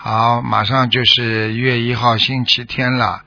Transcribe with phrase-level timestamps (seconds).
[0.00, 3.22] 好，马上就是一月一号星期天了，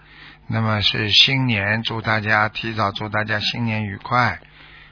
[0.48, 4.39] 那么是新年，祝大家提早祝大家新年愉快。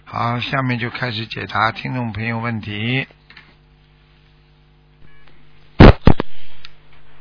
[0.03, 3.07] 好，下面就开始解答听众朋友问题。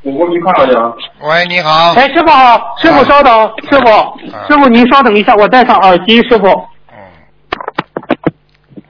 [0.03, 0.93] 我你看了呀？
[1.21, 1.93] 喂，你好。
[1.93, 3.33] 哎，师傅好，师傅稍等，
[3.71, 4.19] 师傅，
[4.49, 6.49] 师傅您稍等一下，我戴上耳机，师傅。
[6.91, 6.97] 嗯，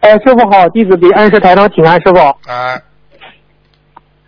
[0.01, 2.19] 哎，师傅好，弟子给恩师台上请安，师傅。
[2.51, 2.83] 哎，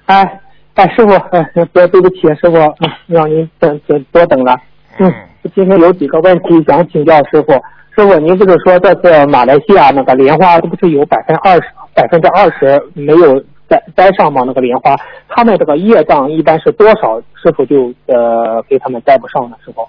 [0.05, 0.41] 哎，
[0.81, 4.59] 哎，师傅，哎，别对不起，师傅，嗯让您等等多等了。
[4.97, 5.13] 嗯，
[5.55, 7.53] 今天有几个问题想请教师傅。
[7.95, 11.65] 师傅，您不是说这次马来西亚那个莲花，这不是有百分二十
[11.95, 14.43] 百分之二十没有栽栽上吗？
[14.47, 14.97] 那个莲花，
[15.29, 17.21] 他们这个业障一般是多少？
[17.35, 19.59] 师傅就呃给他们栽不上了？
[19.63, 19.87] 师傅。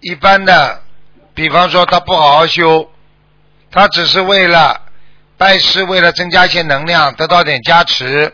[0.00, 0.80] 一般的，
[1.34, 2.88] 比方说他不好好修，
[3.70, 4.80] 他只是为了
[5.36, 8.32] 拜师，为了增加一些能量，得到点加持，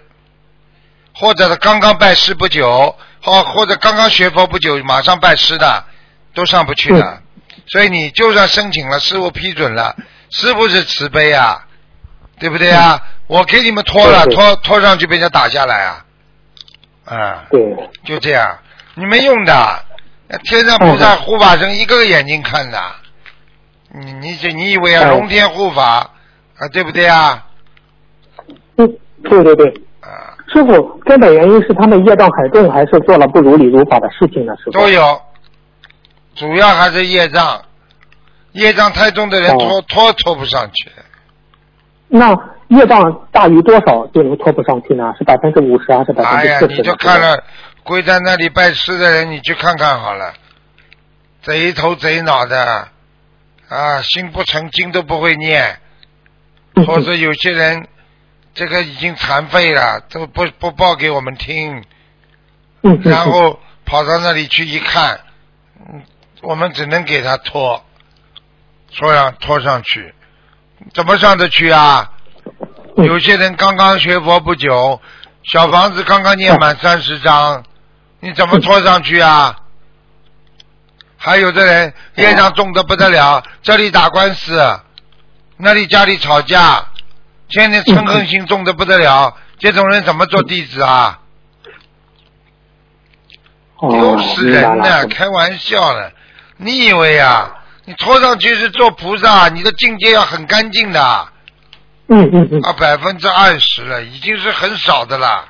[1.18, 5.84] 或者是刚刚拜师不久，或或者刚刚学佛不久，马上拜师的，
[6.32, 7.22] 都上不去的。
[7.66, 9.96] 所以你就算申请了，师傅批准了，
[10.30, 11.66] 是不是慈悲啊，
[12.38, 13.02] 对不对啊？
[13.26, 16.04] 我给你们拖了，对对拖拖上去被人家打下来啊，
[17.04, 17.44] 啊。
[17.50, 17.60] 对，
[18.04, 18.58] 就这样，
[18.94, 19.84] 你没用的。
[20.44, 22.80] 天上菩萨护法神一个个眼睛看的，
[23.92, 26.10] 你你这你以为啊，哎龙天护法
[26.58, 27.44] 啊，对不对啊？
[28.76, 28.86] 嗯，
[29.24, 29.82] 对对对。
[30.48, 34.54] 啊，师傅，根本原因是他们业障很重，还是做了不如理如法的事情呢？
[34.56, 34.72] 师傅。
[34.72, 35.20] 都有，
[36.34, 37.62] 主要还是业障，
[38.52, 40.90] 业障太重的人哦拖拖拖不上去。
[42.08, 42.34] 那
[42.68, 45.12] 业障大于多少就能拖不上去呢？
[45.18, 46.76] 是百分之五十还是百分哎呀，之四十？
[46.78, 47.42] 你就看了
[47.82, 50.32] 跪在那里拜师的人，你去看看好了，
[51.42, 52.88] 贼头贼脑的
[53.68, 55.64] 啊，心不诚经都不会念。
[56.74, 57.88] 嗯或者有些人
[58.58, 61.84] 这个已经残废了，都不不报给我们听，
[63.04, 65.20] 然后跑到那里去一看，
[65.78, 66.02] 嗯，
[66.42, 67.84] 我们只能给他拖，
[68.92, 70.12] 拖上拖上去，
[70.92, 72.10] 怎么上得去啊？
[72.96, 73.06] 嗯。
[73.06, 75.00] 有些人刚刚学佛不久，
[75.44, 77.62] 小房子刚刚念满三十章，
[78.18, 79.56] 你怎么拖上去啊？
[81.16, 84.80] 还有的人业障重的不得了，这里打官司，
[85.58, 86.87] 那里家里吵架，
[87.48, 91.20] 天天嗔恨心重的不得了，这种人怎么做弟子啊？
[93.76, 94.88] 哦丢死人呢！
[95.02, 96.10] 了开玩笑呢，
[96.56, 97.54] 你以为啊？
[97.84, 101.28] 你拖上去是做菩萨，你的境界要很干净的
[102.08, 105.48] 嗯，嗯嗯啊，百分之二十了，已经是很少的了。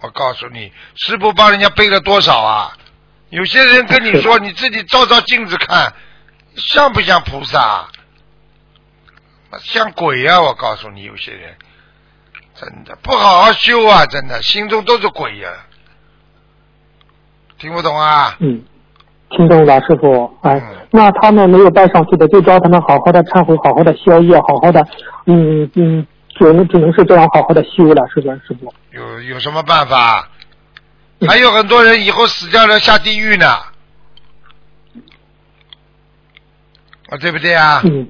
[0.00, 2.72] 我告诉你，师傅帮人家背了多少啊？
[3.30, 5.94] 有些人跟你说， 你自己照照镜子看，
[6.56, 7.88] 像不像菩萨？
[9.62, 11.54] 像鬼呀、我告诉你，有些人
[12.54, 15.50] 真的不好好修啊，真的心中都是鬼呀、
[17.58, 18.36] 听不懂啊？
[18.40, 18.62] 嗯，
[19.30, 20.36] 听懂了，师傅。
[20.42, 24.86] 哎嗯，那他们没有拜上去的，就教他们好好的忏悔，好好的消业，好好的，
[25.26, 26.06] 嗯嗯，
[26.38, 28.72] 只能只能是这样好好的修了，是吧，师傅？
[28.90, 30.28] 有有什么办法？
[31.26, 33.46] 还有很多人以后死掉了下地狱呢，
[37.08, 37.80] 啊，对不对啊？
[37.84, 38.08] 嗯，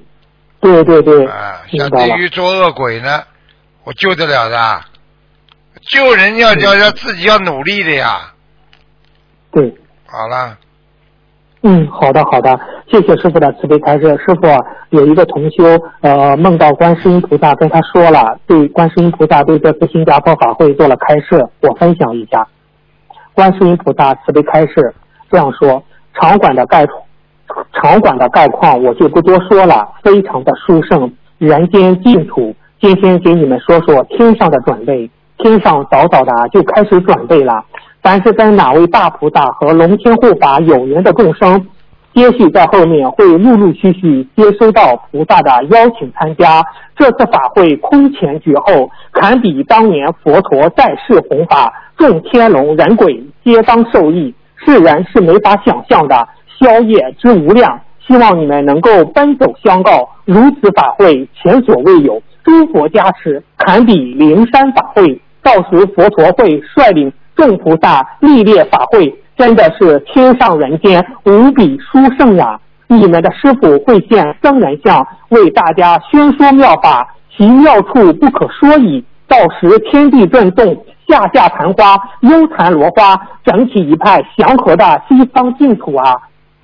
[0.65, 2.15] 对对对，啊，下明白了。
[2.15, 3.21] 地狱做恶鬼呢，
[3.83, 4.81] 我救得了的。
[5.91, 8.33] 救人要要要自己要努力的呀。
[9.51, 9.71] 对，
[10.07, 10.57] 好了，
[11.61, 12.59] 嗯，好的好的，
[12.89, 14.07] 谢谢师傅的慈悲开示。
[14.25, 14.57] 师傅啊
[14.89, 15.63] 有一个同修，
[16.01, 22.47] 呃，梦到观世音菩萨跟他说了，对观世音菩萨对这次新加坡法会做了开示，我分享一下。
[23.33, 24.95] 观世音菩萨慈悲开示
[25.29, 25.83] 这样说：
[26.15, 26.87] 场馆的概
[27.73, 32.55] 场馆的概况我就不多说了，非常的殊胜，人间净土。
[32.81, 37.63] 今天给你们说说天上的准备，天上早早的就开始准备了。
[38.01, 41.65] 凡是跟哪位大菩萨和龙天护法有缘的众生，
[42.13, 46.63] 接续在后面会陆陆续续接收到菩萨的邀请参加。
[46.95, 56.27] 这次法会空前绝后，堪比当年佛陀在世弘法，众天龙人鬼皆当受益，世人是没法想象的，
[56.59, 57.79] 宵夜之无量。
[58.07, 65.19] 希望你们能够奔走相告，如此法会前所未有，诸佛加持，堪比灵山法会。
[65.41, 72.59] 到时佛陀会率领众菩萨历列法会，真的是天上人间，无比殊胜啊！
[72.87, 79.03] 你们的师傅会现僧人相，为大家宣说妙法，其妙处不可说矣。
[79.27, 86.13] 到时天地震动，下下昙花，幽昙罗花，整起一派祥和的西方净土啊！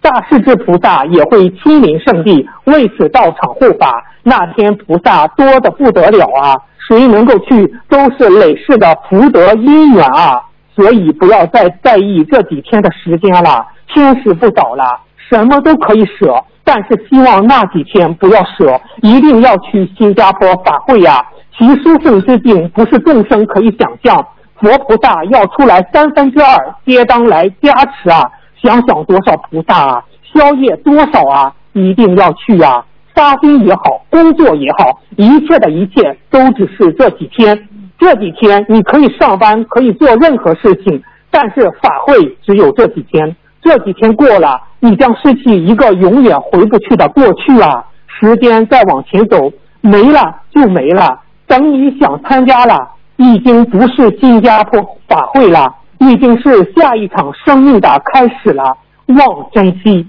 [0.01, 4.03] 大势至菩萨也会亲临圣地，为此到场护法。
[4.23, 6.57] 那天菩萨多的不得了啊！
[6.87, 10.41] 谁能够去，都是累世的福德因缘啊！
[10.75, 14.99] 所以不要再在意这几天的时间了，天时不早了，
[15.29, 21.23] 什么都可以舍，但是希望那几天不要舍，一定要去新加坡法会呀！
[21.57, 24.17] 其殊胜之境不是众生可以想象，
[24.55, 28.21] 佛菩萨要出来三分之二，接当来加持啊！
[28.61, 32.85] 想想多少菩萨啊，宵夜多少啊，一定要去啊！
[33.13, 37.67] 发心也好，工作也好，一切的一切都只是这几天。
[37.99, 43.35] 这几天你可以上班，可以做任何事情，但是法会只有这几天。
[43.61, 47.85] 这几天过了，你将失去一个永远回不去的过去啊！
[48.07, 51.19] 时间再往前走，没了就没了。
[51.47, 55.75] 等你想参加了，已经不是新加坡法会了，
[56.09, 58.77] 已经是下一场生命的开始了。
[59.07, 60.07] 望珍惜。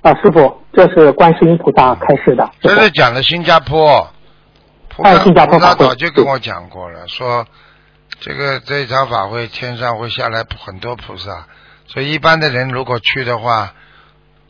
[0.00, 2.48] 啊，师傅，这是观世音菩萨开始的。
[2.60, 4.08] 这是讲的新加坡，
[4.88, 7.44] 菩萨哎新加坡菩萨法会早就跟我讲过了，说
[8.20, 11.46] 这个这一场法会天上会下来很多菩萨，
[11.86, 13.72] 所以一般的人如果去的话，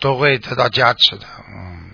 [0.00, 1.24] 都会得到加持的。
[1.48, 1.90] 嗯，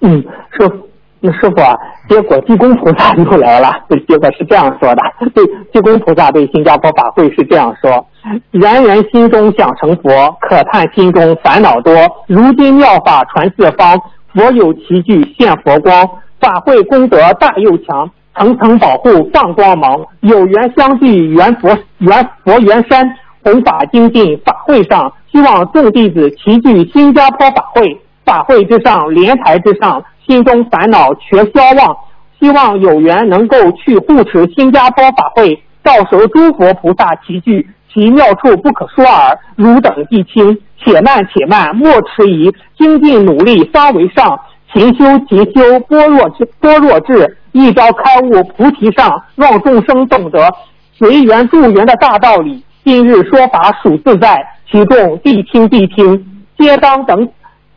[0.00, 0.88] 嗯，师傅，
[1.26, 1.74] 那师傅啊，
[2.06, 3.72] 结果济公菩萨 又来了。
[4.06, 5.02] 结果是这样说的，
[5.34, 5.42] 对，
[5.72, 8.06] 济公菩萨对新加坡法会是这样说：
[8.50, 11.94] 人人心中想成佛，可叹心中烦恼多。
[12.26, 13.98] 如今妙法传四方，
[14.34, 16.06] 佛有奇具现佛光，
[16.38, 20.04] 法会功德大又强，层层保护放光芒。
[20.20, 27.98] 有缘相聚缘佛缘佛缘山，弘法精进法会上，希望众弟子齐聚新加坡法会。
[28.26, 31.96] 法会之上，莲台之上，心中烦恼全消忘。
[32.40, 39.38] 希望有缘能够去护持新加坡法会，到时候诸佛菩萨齐聚，其妙处不可说耳。
[39.56, 44.38] 汝等弟亲，且慢且慢，莫迟疑，精进努力方为上。
[44.72, 50.52] 勤修勤修，般若智般若智，一朝开悟菩提上，让众生懂得
[50.92, 52.62] 随缘助缘的大道理。
[52.84, 57.26] 今日说法属自在，其众必听必听，皆当等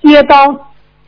[0.01, 0.59] 皆当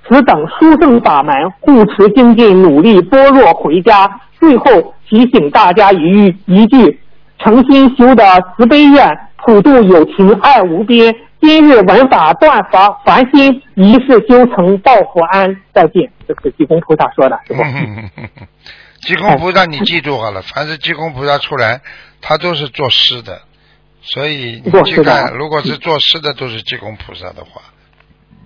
[0.10, 4.20] 此等殊胜法门，护持精进，努力般若回家。
[4.40, 7.00] 最后提醒大家一句一句：
[7.38, 8.24] 诚心修的
[8.58, 11.16] 慈悲愿，普度有情爱无边。
[11.42, 15.56] 今日闻法断法凡心，一世修成报佛安。
[15.74, 17.40] 再见，这是济公菩萨说的？
[19.02, 21.82] 济公菩萨，你记住好了，凡是济公菩萨出来，
[22.22, 23.42] 他都是作诗的，
[24.02, 27.62] 所以你去看，如果是作诗的都是济公菩萨的话，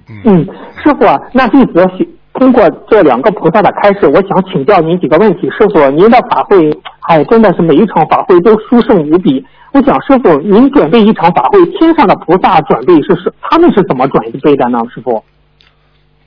[0.08, 0.46] 嗯，嗯，
[0.84, 1.86] 师傅啊，那弟子
[2.34, 5.50] 通过这两个菩萨的开示，我想请教您几个问题。
[5.52, 6.72] 师傅，您的法会，
[7.02, 9.46] 哎，真的是每一场法会都殊胜无比。
[9.72, 14.80] 我想，师傅，您准备一场法会，天上的菩萨准备是是他们是怎么准备的呢？
[14.94, 15.24] 师傅？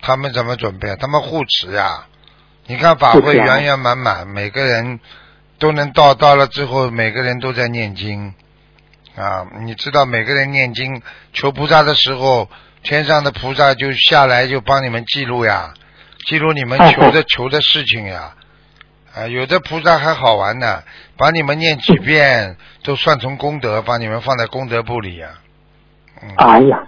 [0.01, 0.95] 他们怎么准备？
[0.97, 2.07] 他们护持呀。
[2.69, 4.99] 你看法会圆圆满满，每个人
[5.59, 8.35] 都能到，到了之后每个人都在念经
[9.17, 9.47] 啊。
[9.65, 11.01] 你知道每个人念经
[11.33, 12.49] 求菩萨的时候，
[12.87, 15.75] 天上的菩萨就下来就帮你们记录呀，
[16.25, 18.33] 记录你们哦求的求的事情呀。
[19.13, 20.85] 啊，有的菩萨还好玩呢，
[21.17, 25.31] 把你们念几遍都算成功德，把你们放在功德簿里呀。
[26.23, 26.31] 嗯。
[26.37, 26.79] 哎呀。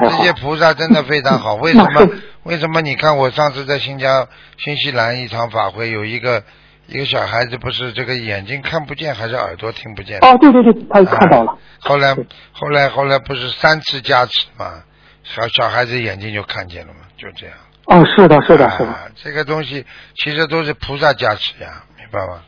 [0.00, 1.56] 这些菩萨真的非常好。
[1.56, 2.08] 为什么？
[2.44, 2.80] 为什么？
[2.80, 6.44] 你看我上次在新加新西兰一场法会，有一个
[6.86, 10.20] 一个小孩子，不是这个眼睛看不见，还是耳朵听不见？
[10.20, 11.50] 哦，对对对，他看到了。
[11.50, 12.14] 啊后来
[12.52, 14.84] 后来后来不是三次加持嘛？
[15.24, 17.56] 小小孩子眼睛就看见了嘛，就这样。
[17.86, 18.86] 哦，是的，是的，是的。
[18.86, 22.42] 啊，这个东西其实都是菩萨加持呀，明白吗？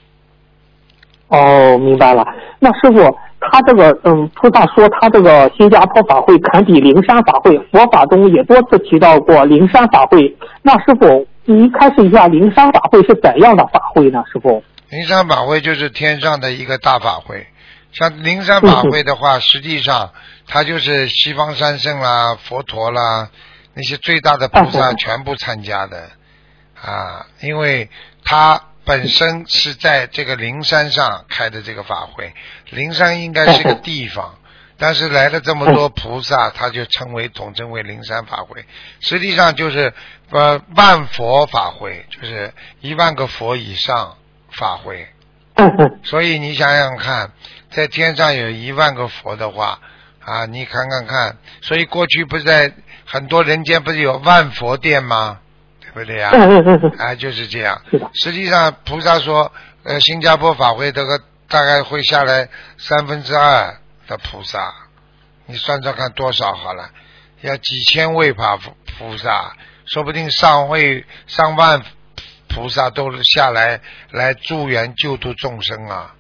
[1.29, 2.25] 哦，明白了。
[2.59, 10.37] 那师傅，他这个嗯，菩萨说他这个新加坡法会堪比灵山法会，佛法中也多次提到过灵山法会。
[10.63, 14.23] 那师傅，您开示一下灵山法会是怎样的法会呢？
[14.33, 14.63] 师傅？
[14.89, 17.49] 灵山法会就是天上的一个大法会，
[17.91, 20.13] 像灵山法会的话，实际上
[20.47, 23.31] 它就是西方三圣啦、佛陀啦
[23.75, 26.11] 那些最大的菩萨嗯全部参加的。
[26.81, 27.91] 啊，因为
[28.25, 32.35] 他本身是在这个灵山上开的这个法会，
[32.71, 34.39] 灵山应该是个地方。
[34.79, 38.67] 但是来了这么多菩萨，他就称为统称为灵山法会，
[39.01, 39.95] 实际上就是
[40.29, 44.19] 呃万佛法会，就是一万个佛以上
[44.51, 45.09] 法会。
[46.05, 47.33] 所以你想想看，
[47.71, 49.81] 在天上有一万个佛的话，
[50.27, 52.73] 啊，你看看看，所以过去不是在
[53.07, 55.39] 很多人间不是有万佛殿吗？
[55.81, 57.81] 对不对呀、嗯嗯嗯嗯，啊，就是这样。
[57.91, 59.53] 是的，实际上，菩萨说，
[59.85, 63.79] 呃，新加坡法会这个大概会下来三分之二
[64.09, 64.75] 的菩萨，
[65.47, 66.91] 你算算看多少好了，
[67.43, 69.55] 要几千位法菩菩萨，
[69.87, 71.81] 说不定上位上万
[72.49, 73.81] 菩萨都下来
[74.11, 76.15] 来助缘救度众生啊！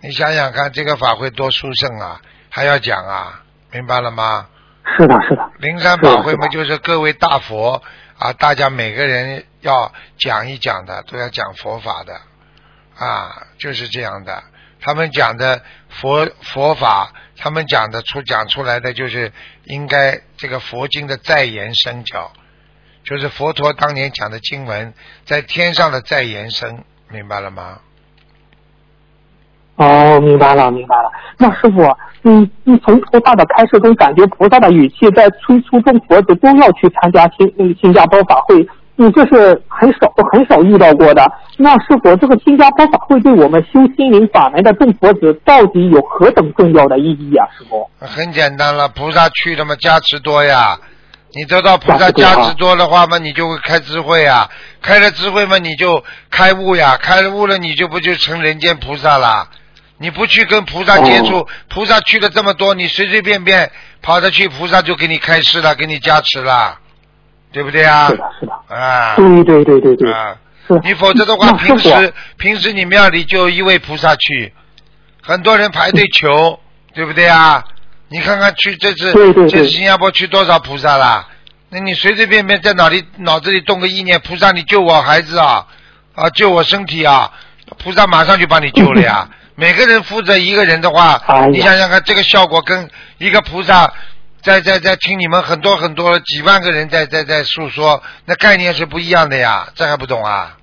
[0.00, 2.20] 你想想看，这个法会多殊胜啊，
[2.54, 3.42] 还要讲啊，
[3.72, 4.46] 明白了吗？
[4.96, 7.82] 是的，是的，灵山法会嘛，就是各位大佛
[8.16, 12.14] 啊，大家每个人要讲一讲的，都要讲佛法的
[12.96, 14.44] 啊，就是这样的。
[14.80, 19.32] 他们讲的佛佛法，他们讲的出讲出来的就是
[19.64, 22.30] 应该这个佛经的再延伸教，
[23.02, 24.94] 就是佛陀当年讲的经文
[25.26, 27.80] 在天上的再延伸，明白了吗？
[29.76, 31.10] 哦，明白了，明白了。
[31.36, 31.82] 那师傅，
[32.22, 41.26] 你，你从菩萨的开示中感觉菩萨的语气在催促众佛子都要去参加新嗯新加坡法会，你，这是很少很少遇到过的。
[41.56, 47.44] 那师傅，这个新加坡法会对我们修心灵法门的众佛子到底有何等重要的意义啊？
[47.58, 47.90] 师傅？
[47.98, 50.78] 很简单了，菩萨去了嘛，加持多呀。
[51.36, 54.48] 你得到菩萨加持多的话嘛，你就会开智慧呀。
[54.80, 56.00] 开了智慧嘛，你就
[56.30, 56.96] 开悟呀。
[56.96, 59.48] 开了悟了，你就不就成人间菩萨啦？
[59.98, 63.70] 你不去跟菩萨接触，哦菩萨去了这么多，你随随便便
[64.02, 66.78] 跑着去，菩萨就给你开示了，给你加持了，
[67.52, 68.16] 对不对啊是？
[68.16, 70.36] 的，是的，啊对对对对对，啊！
[70.82, 74.52] 你否则的话，平时平时你庙里就一位菩萨去，
[75.22, 76.58] 很多人排队求，
[76.92, 77.62] 对不对啊？
[78.08, 81.28] 你看看去这次这次新加坡去多少菩萨啦？
[81.70, 85.66] 那你随随便便在脑里脑子里动个意念，菩萨你救我孩子啊
[86.14, 87.32] 啊救我身体啊，
[87.78, 89.28] 菩萨马上就把你救了呀。
[89.56, 93.92] 每个人负责一个人的话，哎你想想看，这个效果跟一个菩萨
[94.42, 100.56] 在在在听你们很多很多几万个人在在在诉说，那概念是不一样的呀，这还不懂啊？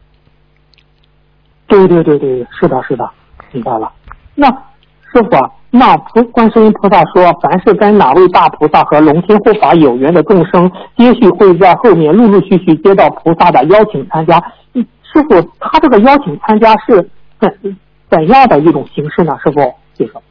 [1.67, 3.10] 对对对对，是的，是的，
[3.53, 3.89] 明白了。
[4.36, 14.38] 那师傅啊，那菩观世音菩萨说，凡是跟哪位大菩萨和龙天护法有缘的众生，接续会在后面陆陆续续接到菩萨的邀请参加。
[14.74, 17.77] 嗯师傅，他这个邀请参加是怎
[18.12, 19.39] 怎样的一种形式呢？
[19.44, 19.75] 师傅。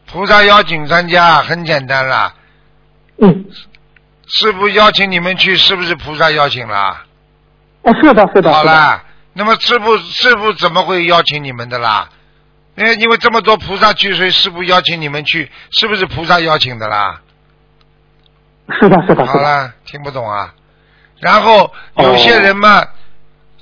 [0.06, 2.34] 菩萨邀请参加很简单啦，
[3.18, 3.44] 嗯，
[4.26, 7.04] 师傅邀请你们去，是不是菩萨邀请啦？
[7.84, 12.08] 啊是的，是的，好啦，那么师傅师傅怎么会邀请你们的啦？
[12.74, 17.20] 因为因为这么多菩萨去，所以师傅邀请你们去，是不是菩萨邀请的啦？
[18.80, 19.26] 是的，是的，是的。
[19.26, 20.52] 好啦，听不懂啊。
[21.20, 22.82] 然后有些人嘛，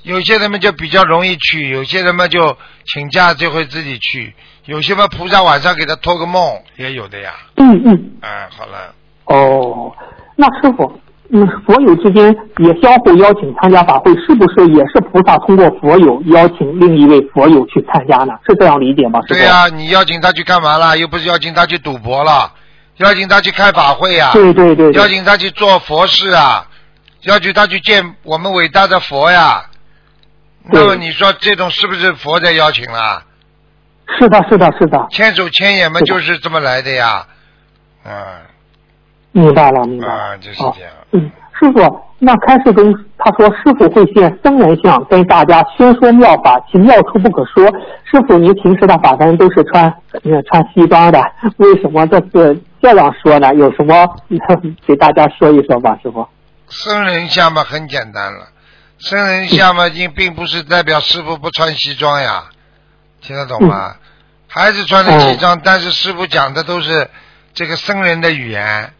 [0.03, 4.33] 有些人们就比较容易去，有些人们就请假就会自己去，
[4.65, 6.41] 有些嘛菩萨晚上给他托个梦
[6.77, 7.33] 也有的呀。
[7.57, 8.11] 嗯嗯。
[8.21, 8.93] 啊，好了，
[9.25, 9.91] 哦，
[10.35, 10.99] 那师傅，
[11.31, 18.33] 嗯，佛友之间也相互邀请参加法会，是不是也是菩萨通过佛友邀请另一位佛友去参加呢？
[18.47, 19.19] 是这样理解吗？
[19.27, 20.95] 对呀、你邀请他去干嘛啦？
[20.95, 22.51] 又不是邀请他去赌博了，
[22.97, 26.65] 邀请他去开法会呀、对对对对，邀请他去做佛事啊，
[27.23, 29.65] 邀请他去见我们伟大的佛呀。
[30.71, 33.23] 对那么你说这种是不是佛在邀请啦？
[34.19, 37.25] 是的，是的，是的，千手千眼嘛，就是这么来的呀。
[38.05, 38.11] 嗯，
[39.31, 40.13] 明白了，明白了。
[40.13, 40.91] 啊，就是这样。
[41.11, 47.65] 嗯，师傅，那开示中他说师傅会现僧人相，跟大家宣说妙法，其妙处不可说。
[48.03, 49.85] 师傅，您平时的法门都是穿
[50.23, 51.21] 呃穿西装的，
[51.57, 53.53] 为什么这次这样说呢？
[53.55, 54.07] 有什么
[54.87, 56.27] 给大家说一说吧，师傅。
[56.67, 58.47] 僧人相嘛，很简单了。
[58.99, 62.45] 僧人下嘛，经并不是代表师傅不穿西装呀，
[63.21, 63.95] 听得懂吗？
[64.47, 67.09] 还是穿的西装，但是师傅讲的都是
[67.53, 68.93] 这个僧人的语言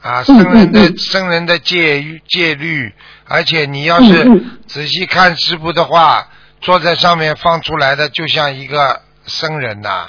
[0.00, 2.94] 啊，僧人的僧人的戒戒律，
[3.26, 6.28] 而且你要是仔细看师傅的话，
[6.60, 10.08] 坐在上面放出来的就像一个僧人呐、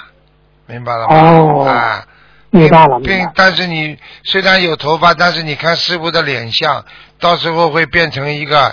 [0.66, 1.16] 明白了吗？
[1.16, 2.06] 哦啊。
[2.50, 3.28] 明白了，并。
[3.34, 6.84] 但是你虽然有头发，但是你看师傅的脸相，
[7.18, 8.72] 到时候会变成一个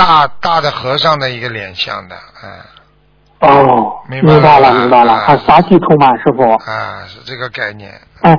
[0.00, 2.50] 大大的和尚的一个脸相的，嗯
[3.40, 6.50] 哦，明白了明白了，他杀气充满，师傅。
[6.52, 7.92] 啊，是这个概念。
[8.22, 8.34] 哎，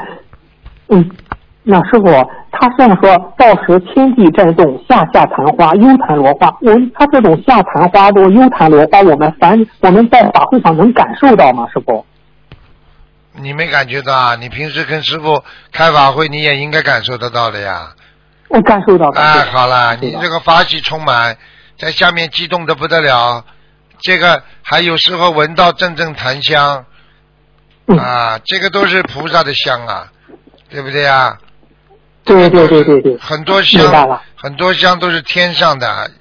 [0.89, 1.12] 嗯，
[1.63, 2.06] 那师傅
[2.51, 6.51] 他这样说，到时天地震动，下下昙花，幽昙罗花。
[6.62, 11.68] 我们他这种下昙花多、幽昙罗花，我们凡我们在法会上能感受到吗？
[11.72, 12.03] 师傅？
[13.34, 14.36] 你没感觉到啊？
[14.36, 17.91] 你平时跟师傅开法会，你也应该感受得到的呀。
[18.50, 21.38] 我感受到，哎，好了，你这个法喜充满，
[21.82, 23.44] 在下面激动的不得了。
[24.02, 26.86] 这个还有时候闻到阵阵檀香
[27.88, 30.12] 嗯，啊，这个都是菩萨的香啊，
[30.70, 31.36] 对不对啊？
[32.24, 36.12] 对对对对对，很多香，很多香都是天上的，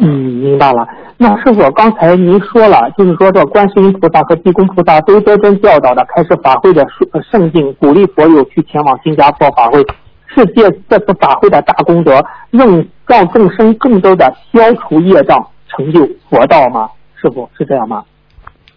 [0.00, 0.86] 嗯，明白了。
[1.16, 9.84] 那师傅，刚才您说了，就是说这观世音菩萨和地宫菩萨都谆谆教导的开始法会的圣圣境，鼓励佛友去前往新加坡法会，
[10.34, 16.90] 世界这次法会的大功德，让让众生更多的消除业障，成就佛道吗？
[17.20, 18.04] 师傅是这样吗？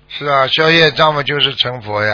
[0.10, 2.14] 是啊，消业障嘛就是成佛呀。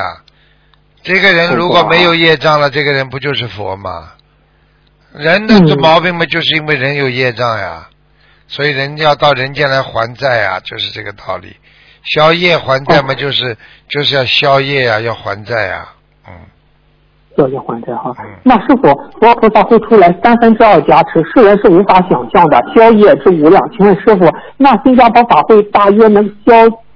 [1.02, 4.12] 这个人如果没有业障了，这个人不就是佛吗？
[5.14, 7.90] 人的这毛病嘛，就是因为人有业障呀，
[8.48, 11.56] 所以人要到人间来还债呀，就是这个道理。
[12.04, 15.90] 消业还债嘛，就是就是要消业呀，要还债呀，
[16.28, 16.34] 嗯。
[17.40, 18.26] 消业还债哈嗯。
[18.44, 23.62] 那师傅，佛菩萨会出来三分之二加持，世人是无法想象的，消业之无量。
[23.72, 26.54] 请问师傅，那新加坡法会大约能消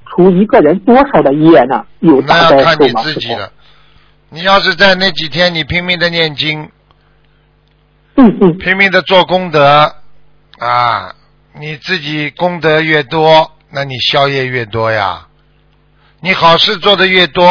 [0.09, 1.85] 除一个人多少的业呢？
[2.00, 2.57] 有大那？
[2.57, 3.13] 要看你自？
[3.15, 3.50] 己了。
[4.29, 6.69] 你要是在那几天你拼命的念经，
[8.15, 9.93] 嗯嗯，拼命的做功德
[10.57, 11.13] 啊，
[11.59, 15.27] 你自己功德越多，那你消业越多呀。
[16.19, 17.43] 你好事做的越多，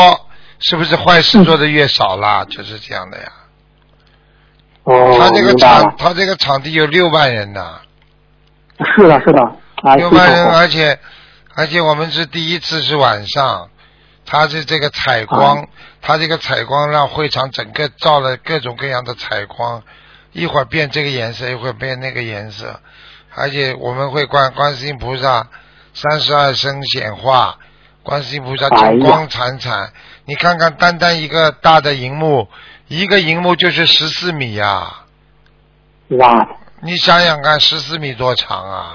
[0.62, 2.44] 是不是坏事做的越少啦？
[2.48, 3.32] 就是这样的呀。
[4.84, 7.80] 哦，他这个场，他这个场地有六万人呢，
[8.96, 10.98] 是的，是的，六万人，而且
[11.54, 13.70] 而且我们是第一次是晚上，
[14.26, 15.68] 他是这个采光，啊。
[16.04, 19.84] 他这个采光让会场整个照了各种各样的采光，
[20.32, 22.80] 一会儿变这个颜色，一会儿变那个颜色，
[23.36, 25.46] 而且我们会观观世音菩萨
[25.94, 27.56] 三十二生显化，
[28.02, 29.92] 观世音菩萨金光灿灿，
[30.24, 32.48] 你看看单单一个大的荧幕，
[32.88, 35.04] 一个荧幕就是十四米呀、
[36.10, 36.48] 哇，
[36.80, 38.94] 你想想看，十四米多长啊！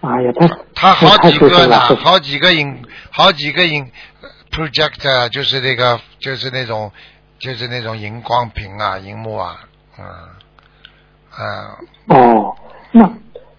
[0.00, 3.90] 哎呀，他他好几个呢，好几个影，好几个影
[4.50, 6.90] projector，就是那个，就是那种，
[7.38, 9.60] 就是那种荧光屏啊，荧幕啊，
[9.98, 10.06] 嗯，
[11.30, 12.56] 啊，哦，
[12.92, 13.10] 那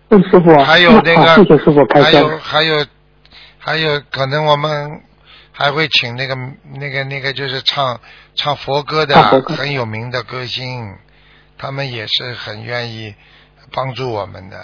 [0.07, 2.11] 那师傅，还有那个谢谢师傅开还。
[2.13, 2.85] 有还有
[3.59, 5.01] 还有，可能我们
[5.59, 6.37] 还会请那个
[6.79, 7.99] 那个那个，就是唱
[8.33, 10.95] 唱佛歌的很有名的歌星，
[11.57, 13.13] 他们也是很愿意
[13.73, 14.55] 帮助我们的，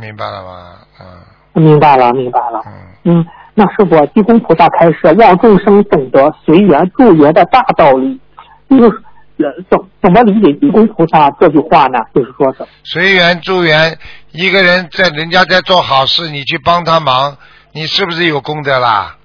[0.00, 0.76] 明白了吗？
[1.00, 1.06] 嗯
[1.54, 2.62] 明白了，明白了。
[2.64, 2.72] 嗯。
[3.02, 8.20] 嗯，那师傅，地宫菩萨开示，让众生懂得随缘助缘的大道理，
[8.70, 9.02] 就是
[9.38, 11.98] 呃怎怎么理解地宫菩萨这句话呢？
[12.14, 13.98] 就是说是，随缘助缘，
[14.30, 17.36] 一个人在人家在做好事，你去帮他忙，
[17.72, 19.16] 你是不是有功德啦？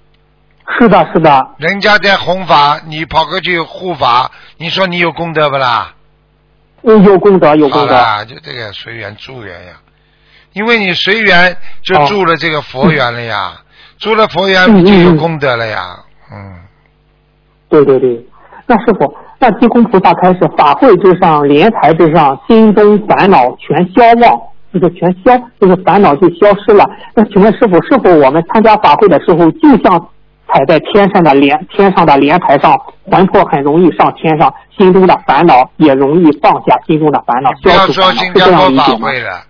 [0.77, 5.93] 是的，是的，人家在弘法，你跑过去护法，你说你有功德不啦？
[6.83, 7.93] 嗯，有功德，有功德。
[7.93, 9.73] 啦，就这个随缘助缘呀，
[10.53, 13.61] 因为你随缘就哦助了这个佛缘了呀，
[13.99, 15.99] 助了佛缘嗯你就有功德了呀，
[16.31, 16.55] 嗯，
[17.69, 18.25] 对对对，
[18.65, 24.41] 那师傅，那地空菩萨开始，法会之上，莲台之上，心中烦恼全消忘，
[24.73, 26.89] 就是全消，就是烦恼就消失了。
[27.13, 30.09] 那请问师傅，是否我们参加法会的时候，就像
[30.53, 32.77] 踩在天上的莲天上的莲台上，
[33.09, 38.83] 魂魄很容易上天上，心中的烦恼也容易放下心中的烦恼，不要说新加坡法？
[38.97, 39.43] 会了，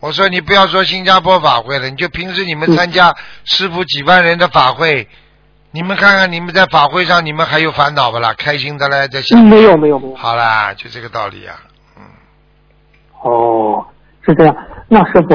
[0.00, 5.08] 我说你不要说新加坡法会了，你就平时你们嗯参加师傅几万人的法会，
[5.72, 8.34] 你们看看你们在法会上你们还有烦恼不啦？
[8.36, 9.38] 开心的嘞，在想。
[9.40, 10.14] 嗯，没有没有没有。
[10.16, 11.56] 好啦，就这个道理啊、
[11.96, 12.02] 嗯，
[13.22, 13.86] 哦，
[14.24, 14.56] 是这样。
[14.88, 15.34] 那师傅，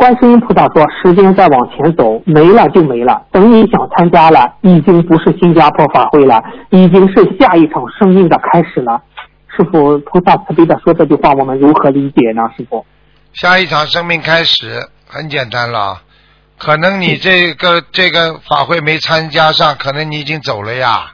[0.00, 3.22] 观世音菩萨说，时间在往前走，没了就没了。
[3.30, 9.02] 等你想参加了，已经不是新加坡法会了，已经是下一场生命的开始了。
[9.54, 12.48] 师傅，菩萨慈悲的说这句话，我们如何理解呢？
[12.56, 12.86] 师傅？
[13.34, 16.00] 下一场生命开始很简单了，
[16.56, 21.12] 可能你这个这个法会没参加上，可能你已经走了呀。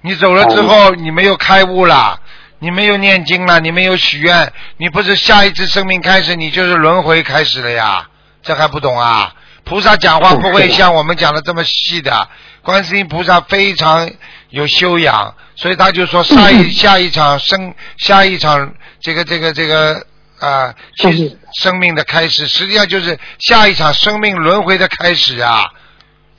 [0.00, 2.18] 你走了之后，你没有开悟了，
[2.64, 8.08] 你没有念经了，你没有许愿，你不是下一次生命开始，你就是轮回开始了呀？
[8.42, 9.34] 这还不懂啊？
[9.64, 12.26] 菩萨讲话不会像我们讲的这么细的，
[12.62, 14.10] 观世音菩萨非常
[14.48, 20.02] 有修养，所以他就说下一下一场生下一场这个这个这个
[20.40, 25.70] 啊，其实生命生命的开始，实际上就是下一场生命轮回的开始啊！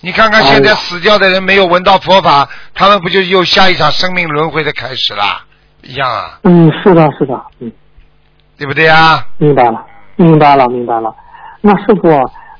[0.01, 5.44] 你看看现在死掉的人没有闻到佛法，他们不就又下一场生命轮回的开始啦？
[5.85, 7.71] 一样啊，嗯，是的，是的，嗯，
[8.57, 9.25] 对不对啊？
[9.37, 9.85] 明白了，
[10.17, 11.15] 明白了，明白了。
[11.61, 12.09] 那师傅，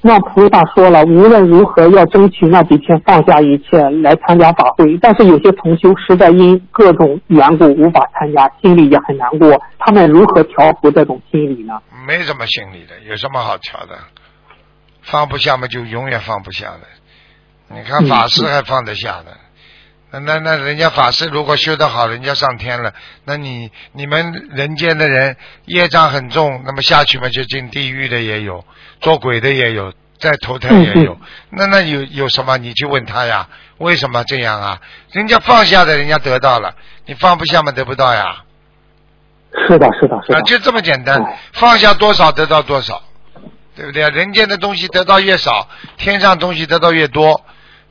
[0.02, 4.98] 那菩萨说了，无论如何要争取那几天放下一切来参加法会。
[5.02, 9.62] 但是有些同修实在因各种缘故无法参加，心里也很难过。
[9.80, 11.74] 他们如何调服这种心理呢？
[12.08, 13.98] 没什么心理的，有什么好调的？
[15.02, 16.82] 放不下嘛，就永远放不下的。
[17.68, 19.36] 你看法师还放得下的，那
[20.12, 22.94] 那那人家法师如果修得好，人家上天了，
[23.26, 28.64] 那你你们人间的人业障很重，那么下去嘛就进地狱的也有，
[29.02, 31.18] 做鬼的也有，再投胎也有。
[31.50, 32.58] 那那有有什么？
[32.58, 34.82] 你去问他呀，为什么这样啊？
[35.12, 38.44] 人家放下的，人家得到了，你放不下嘛，得不到呀。
[39.68, 40.38] 是的，是的，是的。
[40.38, 43.04] 啊，就这么简单，放下多少得到多少，
[43.76, 44.10] 对不对啊？
[44.10, 47.44] 人间的东西得到越少，天上东西得到越多。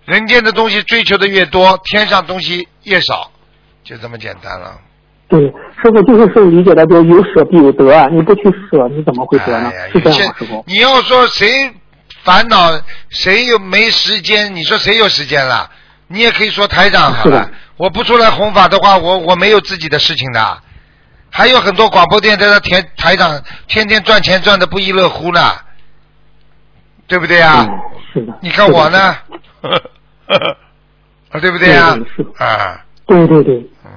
[0.04, 3.30] 人间的东西追求的越多，天上东西越少，
[3.82, 4.78] 就这么简单了。
[5.26, 8.06] 对，师傅就是说理解的就有舍必有得啊！
[8.12, 9.72] 你不去舍，你怎么会得呢？
[9.92, 10.62] 是这样，师傅。
[10.66, 11.72] 你要说谁
[12.22, 12.70] 烦恼，
[13.08, 14.54] 谁又没时间？
[14.54, 15.70] 你说谁有时间了？
[16.08, 17.50] 你也可以说台长好了。
[17.78, 20.58] 我不出来弘法的话，我我没有自己的事情的。
[21.30, 25.40] 还有很多广播电台的台台长，天天赚钱赚的不亦乐乎呢，
[27.08, 27.66] 对不对啊？
[28.12, 28.38] 是的。
[28.42, 29.16] 你看我呢？
[31.30, 31.96] 啊，对不对呀？
[32.38, 33.90] 啊，对对对，嗯，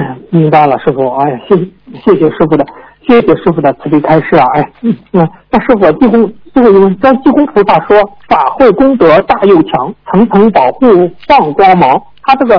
[0.00, 1.64] 哎，明白了，师傅，哎呀，谢谢
[2.04, 2.66] 谢谢师傅的，
[3.06, 10.86] 谢谢师傅的慈悲开示啊，哎，嗯，那师傅，济公，最后一问，在济公菩萨说法会功德大又强，层层保护
[11.28, 12.58] 放光芒，他这个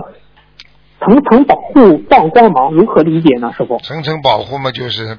[1.02, 3.52] 层层保护放光芒如何理解呢？
[3.58, 3.78] 师傅？
[3.80, 5.18] 层层保护嘛，就是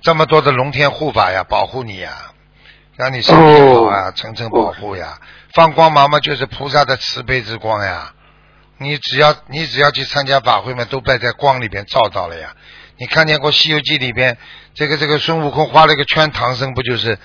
[0.00, 2.10] 这么多的龙天护法呀，保护你呀，
[2.96, 5.18] 让你身体好啊，层层保护呀。
[5.58, 8.12] 放光芒嘛，就是菩萨的慈悲之光呀。
[8.78, 12.50] 你只要你只要去参加法会嘛，都被在光里边照到了呀。
[12.96, 14.38] 你看见过《西游记》里边
[14.72, 17.18] 这个这个孙悟空画了一个圈，唐僧不就是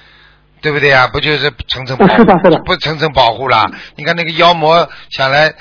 [0.61, 1.07] 对不对呀？
[1.13, 2.25] 不就是层层保护？
[2.65, 3.69] 不层层保护啦？
[3.97, 5.53] 你看那个妖魔想来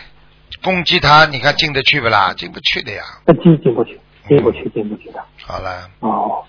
[0.65, 2.33] 攻击他，你看进得去不啦？
[2.35, 3.03] 进不去的呀。
[3.43, 5.23] 进进不去，进不去，进不去的。
[5.45, 5.91] 好了。
[6.01, 6.43] 哦。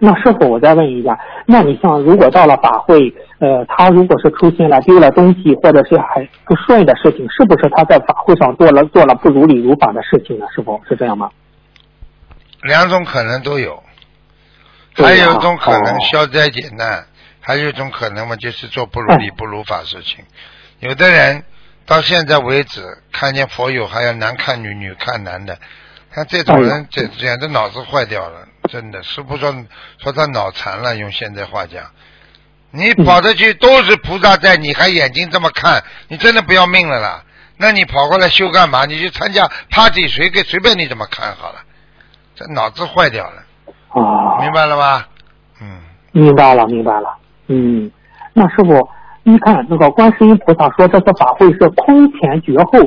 [0.00, 10.46] 那师傅，我再问一下，那你像如果到了法会，呃，他如果是出现了丢了东西，或者是还不顺的事情，是不是他在法会上做了做了不如理如法的事情呢？
[10.54, 11.28] 是否是这样吗？
[12.62, 13.82] 两种可能都有，
[14.94, 17.04] 还有一种可能消灾解难，
[17.40, 20.24] 还有一种可能嘛，就是做不如理不如法事情。
[20.78, 21.42] 有的人
[21.84, 25.58] 到现在为止，看见佛友还要男看女，女看男的，
[26.14, 28.46] 像这种人，简简直脑子坏掉了。
[28.70, 29.52] 真的，是不说
[29.98, 31.82] 说他脑残了，用现在话讲，
[32.72, 37.22] 你跑着去都是菩萨在，你还眼睛这么看，你真的不要命了啦？
[37.58, 38.86] 那你跑过来修干嘛？
[38.86, 41.60] 你去参加 party，随给随便你怎么看好了，
[42.34, 43.42] 这脑子坏掉了。
[43.88, 45.04] 啊，明白了吗？
[45.60, 45.80] 嗯，
[46.12, 47.14] 明白了，明白了。
[47.48, 47.90] 嗯，
[48.32, 48.88] 那师傅，
[49.22, 52.80] 你看那个观世音菩萨说这次法会是空前绝后。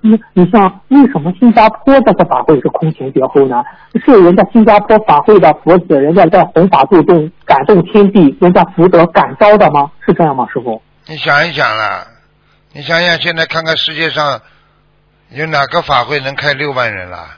[0.00, 3.62] 你你像为什么新加坡这个法会是空前绝后呢？
[4.04, 9.90] 是人家新加坡法会的佛子，人家在弘法度众，感动天地，人家福德感召的吗？
[10.06, 10.80] 是这样吗，师傅？
[11.06, 12.06] 你想一想啦，
[12.72, 14.40] 你想想现在看看世界上
[15.30, 17.36] 有哪个法会能开六万人啦？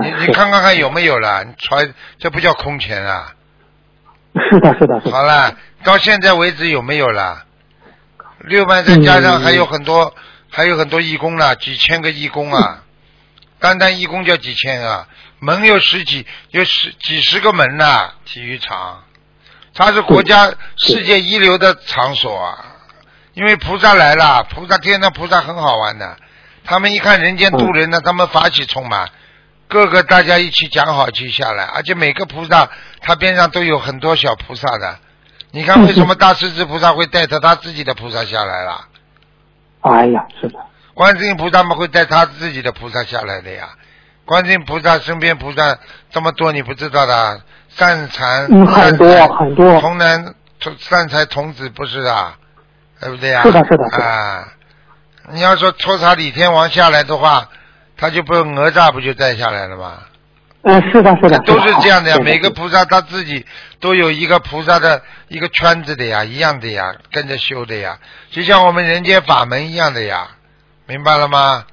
[0.00, 1.44] 你你看看看有没有了？
[1.44, 3.26] 你传这不叫空前啊？
[4.50, 5.12] 是的，是的，是的。
[5.12, 7.42] 好了，到现在为止有没有了？
[8.40, 10.14] 六万再加上还有很多。
[10.56, 12.84] 还有很多义工呢，几千个义工啊，
[13.58, 15.08] 单单义工就几千啊，
[15.40, 19.02] 门有十几，有十几十个门呐，体育场，
[19.74, 22.66] 它是国家世界一流的场所啊。
[23.32, 26.16] 因为菩萨来了，菩萨天上菩萨很好玩的，
[26.62, 29.10] 他们一看人间渡人呢，他们法喜充满，
[29.66, 35.00] 各个大家一起讲好去下来，而且每个菩萨他边上都有很多小菩萨的，
[35.50, 38.86] 你看为什么大势至菩萨会带着他自己的菩萨下来了？
[39.84, 40.58] 哎呀，是的，
[40.94, 43.68] 观世音菩萨嘛会带他自己的菩萨下来的呀。
[44.24, 45.78] 观世音菩萨身边菩萨
[46.10, 47.42] 这么多，你不知道的？
[47.68, 50.34] 善财，很多很多，童男
[50.78, 52.38] 善财童子不是啊，
[53.00, 53.42] 对不对呀？
[53.42, 54.48] 是的，是的，啊。
[55.30, 57.48] 你要说抽查李天王下来的话，
[57.96, 59.98] 他就不哪吒不就带下来了吗？
[60.64, 62.16] 嗯，是的，是的，都是这样的呀。
[62.24, 63.44] 每个菩萨他自己
[63.80, 67.98] 都有一个菩萨的一个圈子的呀，一样的呀，跟着修的呀，
[68.30, 70.26] 就像我们人间法门一样的呀，
[70.86, 71.64] 明白了吗？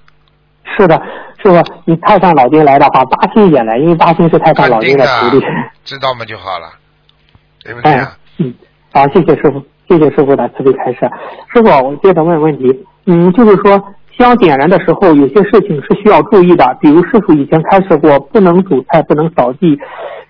[0.77, 1.01] 是的，
[1.41, 5.45] 师傅，你太上老君来的话，八星也来，因为八星是太上老君的徒弟。
[5.85, 6.25] 知道吗？
[6.25, 6.73] 就好了，
[7.63, 7.93] 对不对？
[8.39, 8.53] 嗯，
[8.91, 10.99] 好，谢谢师傅，谢谢师傅的慈悲开示。
[11.53, 13.81] 师傅，我接着问问题，嗯，就是说。
[14.17, 19.77] 香点燃的时候，有些事情是需要注意的，比如师傅以前开示过，不能煮菜，不能扫地。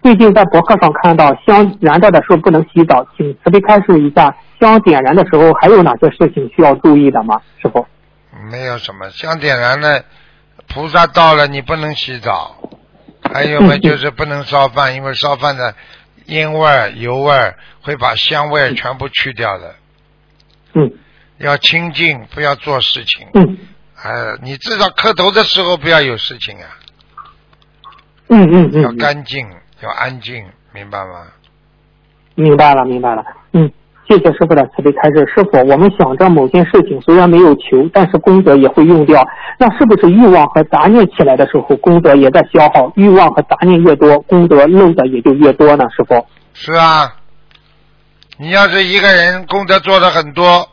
[0.01, 7.39] 最近在博客上看到香燃着的时候不能洗澡，请慈悲开示一下，香点燃的时候还有哪些事情需要注意的吗？
[7.61, 7.85] 师傅？
[8.49, 10.03] 没有什么，香点燃了，
[10.67, 12.55] 菩萨到了你不能洗澡，
[13.31, 15.75] 还有嘛嗯嗯就是不能烧饭，因为烧饭的
[16.27, 19.75] 烟味儿、油味儿会把香味儿全部去掉的。
[20.73, 20.91] 嗯
[21.37, 23.27] 要清净，不要做事情。
[23.33, 23.57] 嗯
[24.03, 26.65] 哎，你至少磕头的时候不要有事情啊，
[28.29, 29.47] 嗯嗯嗯，要干净，
[29.81, 31.27] 要安静，明白吗？
[32.33, 33.23] 明白了，明白了。
[33.53, 33.71] 嗯，
[34.07, 35.17] 谢谢师傅的慈悲开示。
[35.35, 39.23] 师傅，我们想着某件事情虽然没有求，但是功德也会用掉，
[39.59, 42.91] 那是不是欲望和杂念起来的时候，功德也在消耗？
[42.95, 45.85] 欲望和杂念越多，功德漏的也就越多呢？
[45.95, 46.25] 师傅？
[46.53, 47.17] 是啊，
[48.39, 50.67] 你要是一个人功德做的很多，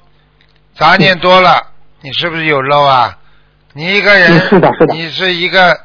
[0.75, 3.18] 杂念多了，你是不是有漏啊？
[3.79, 5.79] 你一个人，嗯是的是的你是一个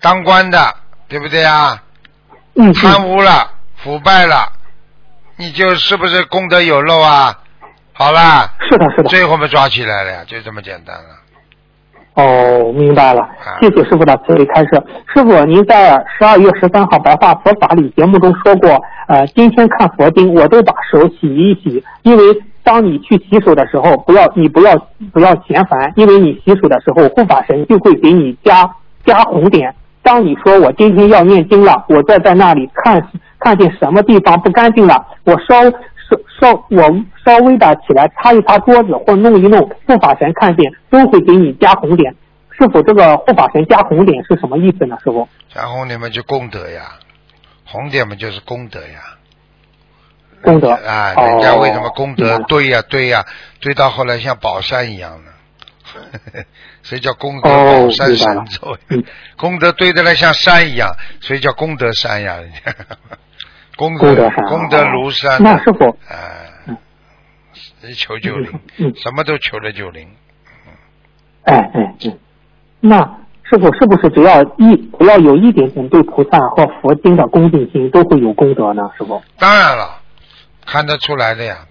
[0.00, 0.58] 当官的，
[1.06, 1.80] 对不对啊？
[2.56, 4.50] 嗯贪污了，腐败了，
[5.36, 7.38] 你就是不是功德有漏啊？
[7.92, 9.08] 好啦，是的，是的。
[9.08, 11.04] 最后被抓起来了呀，就这么简单了。
[12.14, 14.70] 哦，明白了啊，谢谢师傅的慈悲开示。
[15.14, 22.24] 师傅，您在十二月十三号白话佛法里节目中说过，呃，今天看佛经，我都把手洗一洗，因为
[22.66, 24.76] 当你去洗手的时候，不要你不要
[25.12, 28.68] 不要嫌烦，因为你洗手的时候，护法神就会给你加
[29.04, 29.72] 加红点。
[30.02, 36.82] 当你说我今天要念经了，我再在那里看看见什么地方不干净了，我稍稍稍我
[37.24, 42.12] 稍微的起来擦一擦桌子或弄一弄，护法神看见都会给你加红点。
[42.50, 44.98] 是否，这个护法神加红点是什么意思呢？
[45.04, 45.28] 师傅？
[45.54, 46.82] 加红点嘛就功德呀，
[47.64, 49.15] 红点嘛就是功德呀。
[50.42, 53.24] 功德啊，哦人家为什么功德堆呀堆呀
[53.60, 55.30] 堆到后来像宝山一样呢？
[56.82, 59.04] 所以叫功德哦宝山明白了神咒嗯，
[59.38, 60.88] 功德堆得来像山一样，
[61.20, 62.38] 所以叫功德山呀，
[63.76, 65.42] 功功德山功德如山。
[65.42, 66.14] 那师傅啊
[66.66, 66.76] 嗯，
[67.82, 70.08] 一求就灵嗯，什么都求了就灵。
[71.44, 72.18] 哎哎嗯，
[72.80, 72.98] 那
[73.44, 78.82] 师傅是不是只要一只要有一点点对菩萨和佛经的恭敬心，都会有功德呢？
[78.98, 79.22] 师傅？
[79.38, 79.95] 当然了，
[80.66, 81.66] 看得出来的呀。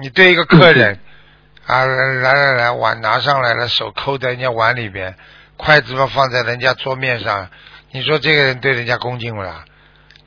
[0.00, 0.98] 你对一个客人
[1.66, 5.14] 啊，来来来，碗拿上来了，手扣在人家碗里边，
[5.56, 7.50] 筷子嘛放在人家桌面上，
[7.92, 9.64] 你说这个人对人家恭敬不啦？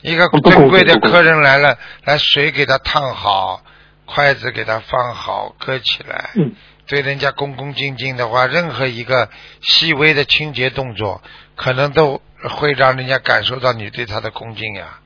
[0.02, 3.64] 一个不恭敬珍贵的客人来了，来水给他烫好，
[4.06, 6.54] 筷子给他放好，搁起来，嗯
[6.88, 9.30] 对人家恭恭敬敬的话，任何一个
[9.62, 11.24] 细微的清洁动作，
[11.56, 15.00] 可能都会让人家感受到你对他的恭敬呀。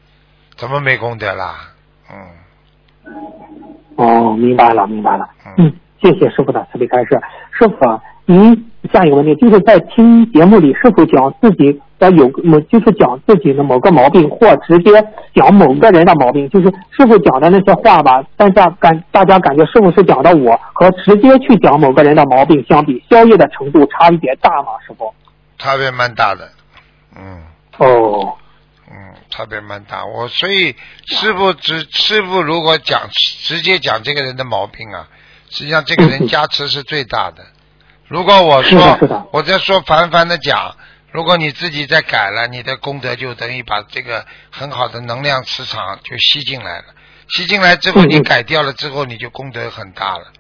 [0.58, 1.72] 怎么没功德啦？
[2.10, 2.45] 嗯。
[3.96, 5.28] 哦，明白了，明白了。
[5.58, 7.20] 嗯嗯，谢谢师傅的慈悲开示。
[7.52, 14.92] 师傅啊，您下一个问题就是在听节目里，是否讲自己的有某，就是讲自己的某个毛病，或直接
[15.34, 24.74] 讲某个人的毛病，就是师傅讲的那些话吧，大家感大家感觉师傅是讲的我和直接去讲某个人的毛病相比，消业的程度差一点大吗？
[24.86, 25.14] 师傅？
[25.58, 26.42] 差别蛮大的，
[27.16, 27.40] 嗯
[27.78, 28.34] 哦，
[28.88, 30.06] 嗯，差别蛮大。
[30.06, 30.76] 我所以
[31.08, 35.08] 师傅只师傅如果讲直接讲这个人的毛病啊，
[35.50, 37.46] 实际上这个人加持是最大的。
[38.08, 40.76] 如果我说我在说凡凡的讲，
[41.12, 46.86] 如果你自己再改了，你的功德就等于把这个很好的能量磁场就吸进来了。
[47.30, 50.32] 吸进来之后，你改掉了之后，你就功德很大了。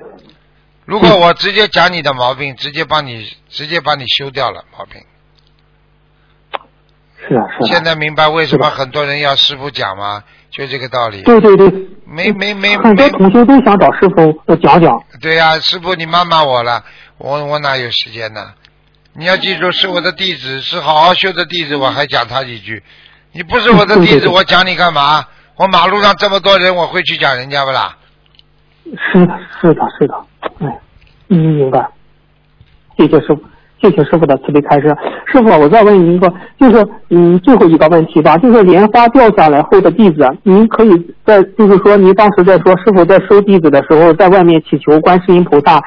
[0.85, 5.03] 如果我直接讲你的毛病，直接帮你直接帮你修掉了毛病。
[7.27, 7.67] 是啊，是啊。
[7.67, 10.23] 现在明白为什么很多人要师傅讲吗？
[10.49, 11.21] 就这个道理。
[11.23, 11.69] 对对对，
[12.05, 15.03] 没没没很多没，同修都想找师傅呃讲讲。
[15.21, 16.83] 对呀、师傅你骂骂我了，
[17.17, 18.53] 我我哪有时间呢？
[19.13, 22.83] 你要记住，是我的弟子，是好好修的弟子，我还讲他几句。
[23.33, 25.25] 你不是我的弟子，我讲你干嘛？
[25.57, 27.97] 我马路上这么多人，我会去讲人家不啦？
[29.13, 30.15] 是的，是的，是的，
[30.59, 30.79] 哎，
[31.29, 31.89] 嗯，明白。
[32.97, 33.41] 谢谢师傅，
[33.85, 34.87] 谢谢师傅的慈悲开示。
[35.31, 40.89] 师傅，我再问您一个，就是嗯，最后一个问题吧，就是莲花掉下来后的弟子，您可以
[41.23, 45.79] 在，就是说您当时在说，师傅在收弟子的时候，在外面祈求观世音菩萨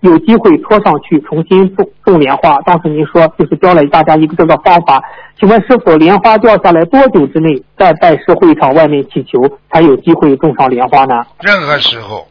[0.00, 2.56] 有机会拖上去重新种种莲花。
[2.64, 5.02] 当时您说就是教了大家一个这个方法，
[5.38, 9.38] 请问师傅，莲花掉下来多久之内，在拜师会场外面祈求
[9.70, 11.22] 才有机会种上莲花呢？
[11.42, 12.26] 任何时候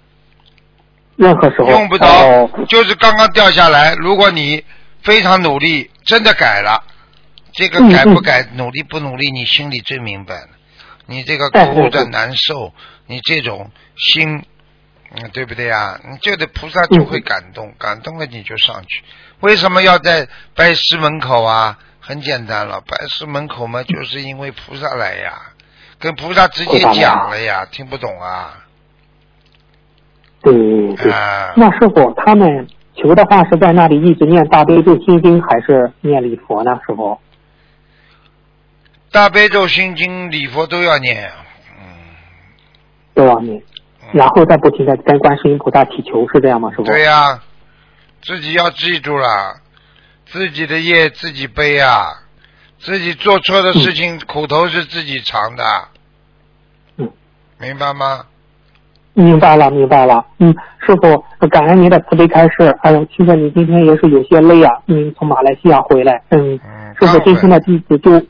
[1.16, 3.94] 任何时候用不着，哦就是刚刚掉下来。
[4.02, 4.60] 如果你
[5.04, 6.84] 非常努力，真的改了，
[7.54, 10.50] 这个改不改，努力不努力，你心里最明白了。
[11.08, 12.74] 你这个哎哭着哎哎难受，
[13.08, 14.46] 你这种心，
[15.16, 16.00] 嗯，对不对呀？
[16.10, 19.04] 你就得菩萨就会感动，感动了你就上去。
[19.40, 21.78] 为什么要在拜师门口啊？
[22.00, 25.40] 很简单了，拜师门口嘛，就是因为菩萨来呀。
[26.00, 28.66] 跟菩萨直接讲了呀，听不懂啊。
[30.42, 30.52] 对
[30.96, 31.12] 对
[31.56, 36.80] 那师傅他们求的话是在那里一直念大悲咒心经，还是念礼佛呢？
[36.86, 37.20] 师傅？
[39.12, 41.32] 大悲咒、心经、礼佛都要念，
[41.78, 41.86] 嗯，
[43.14, 43.58] 都要念，
[44.02, 46.70] 嗯然后再不停的跟观世音菩萨祈求，是这样吗？
[46.72, 46.84] 师傅？
[46.84, 47.42] 对呀、
[48.22, 49.62] 自己要记住了，
[50.26, 52.24] 自己的业自己背啊，
[52.80, 55.64] 自己做错的事情，苦头是自己尝的，
[56.98, 57.12] 嗯，
[57.60, 58.26] 明白吗？
[59.14, 60.26] 明白了，明白了。
[60.40, 62.76] 嗯，师傅，感恩您的慈悲开示。
[62.82, 66.22] 哎呦，听说你今天也是有些累啊，嗯从马来西亚回来。
[66.30, 68.26] 嗯，嗯，师傅，今天的弟子就嗯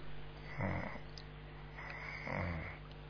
[2.28, 2.34] 嗯，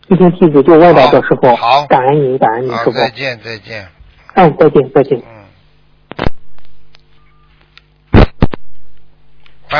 [0.09, 1.55] 今天弟子就问到这，师傅。
[1.55, 2.97] 好感恩您，感恩您，好，师傅。
[2.97, 3.87] 再见，再见，
[4.33, 5.17] 嗯，再见，再见。
[5.17, 5.41] 嗯。
[9.73, 9.77] 喂，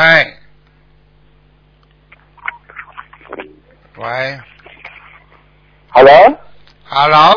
[3.98, 4.40] 喂
[5.90, 7.34] Hello，，Hello，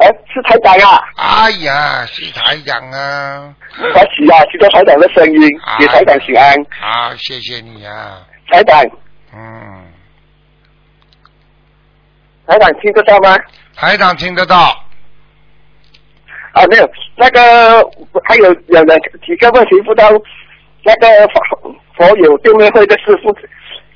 [0.00, 5.40] 哎，是台长啊，哎呀，是台长啊，我喜啊，听到台长的声音，
[5.78, 6.56] 给台长请安。
[6.80, 8.82] 好，谢谢你啊，台长，
[9.34, 9.84] 嗯，
[12.46, 13.36] 台长听得到吗？
[13.76, 14.56] 台长听得到，
[16.52, 17.82] 啊，没有，那个
[18.24, 20.08] 还有有人几个问题不知道，
[20.82, 23.30] 那个佛佛友对面会的师傅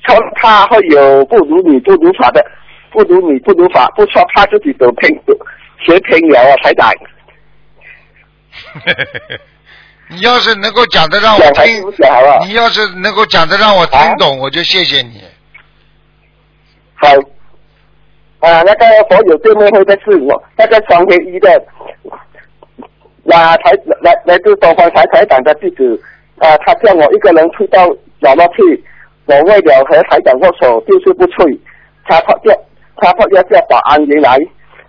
[0.07, 2.45] 说他会有不如你不如法的，
[2.91, 5.11] 不如你不如法，不说他自己都偏
[5.85, 6.91] 学偏了啊，台长。
[10.09, 11.83] 你要是能够讲的让我听？
[12.47, 15.23] 你要是能够讲的让我听懂，我就谢谢你。
[16.93, 17.09] 好，
[18.39, 21.65] 啊，那个佛友对面会的是我那个双黑一的，
[23.23, 23.71] 那台
[24.01, 25.99] 来来自东方台台长的弟子，
[26.37, 27.87] 啊，他叫我一个人去到
[28.21, 28.83] 角落去，
[29.25, 31.59] 我为了和台长握手，就是不去，
[32.05, 32.55] 他怕叫
[32.97, 34.37] 他怕要叫保安员来，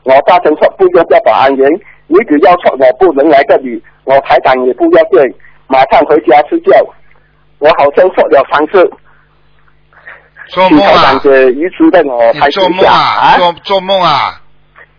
[0.07, 1.69] 我大声说不要叫保安员，
[2.07, 5.21] 你只要说我不能来这里，我台长也不要对，
[5.66, 6.73] 马上回家睡觉，
[7.59, 8.88] 我好像说了三次。
[10.51, 11.19] 做梦啊！
[11.25, 12.95] 的遗嘱让我你做梦啊！
[12.95, 13.37] 啊！
[13.37, 14.40] 做做梦啊！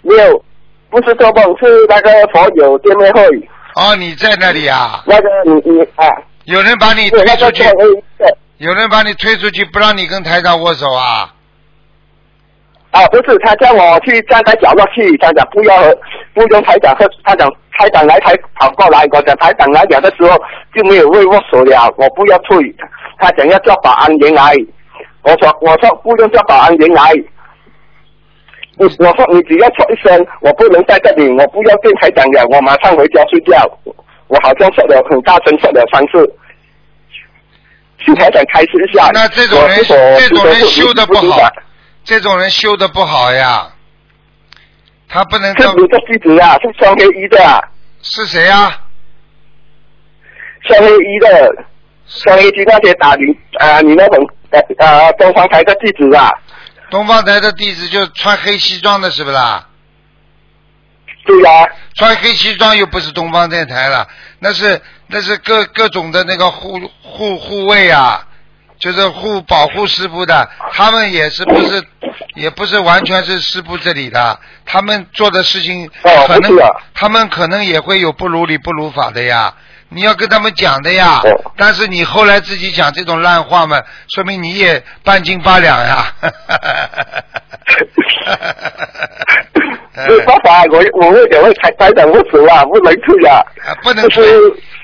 [0.01, 0.43] 没有，
[0.89, 3.23] 不是做梦，是那个佛友见面会，
[3.75, 5.01] 哦，你在那里啊？
[5.05, 6.05] 那个你你啊，
[6.43, 7.63] 有人把你推出去，
[8.57, 11.33] 有人把你推出去，不让你跟台长握手啊？
[12.91, 15.75] 啊，不是他叫我去站在角落去，他讲不要
[16.33, 20.37] 不用台长和台长台长来台跑过来，我讲台长来了的时候
[20.73, 22.57] 就没有为握手了，我不要退，
[23.19, 24.53] 他讲要叫保安员来，
[25.23, 27.13] 我说我说不用叫保安员来。
[28.79, 33.57] 你我说你只要说一声，我不能在这里，我不要见台长了，我马上回家睡觉。
[34.27, 36.31] 我好像说了很大声说了三次，
[37.97, 39.09] 去台长开示一下。
[39.13, 41.39] 那这种人我这种人修的不好，
[42.07, 43.73] 这种人修的不好呀。
[45.09, 47.61] 他不能够是你的弟子啊，是双黑一的啊，
[48.01, 48.81] 是谁啊？
[50.67, 51.65] 双黑一的，
[52.07, 53.23] 双黑一那些打你
[53.59, 56.29] 啊、你那种呃呃东方台的弟子啊，
[56.89, 59.67] 东方台的弟子就穿黑西装的是不啦？
[61.25, 64.07] 对呀、穿黑西装又不是东方电台了，
[64.39, 68.26] 那是那是各各种的那个护护护卫啊，
[68.79, 71.83] 就是护保护师傅的，他们也是不是
[72.35, 76.51] 也不是完全是师傅这里的，他们做的事情哦可能、
[76.93, 79.53] 他们可能也会有不如理不如法的呀。
[79.89, 83.81] 你要跟他们讲的呀，哦但是你后来自己讲这种烂话嘛，
[84.13, 86.13] 说明你也半斤八两呀。
[90.07, 94.21] 没办法，我我为了为台台长握手啊，不能退啊，啊，不能去，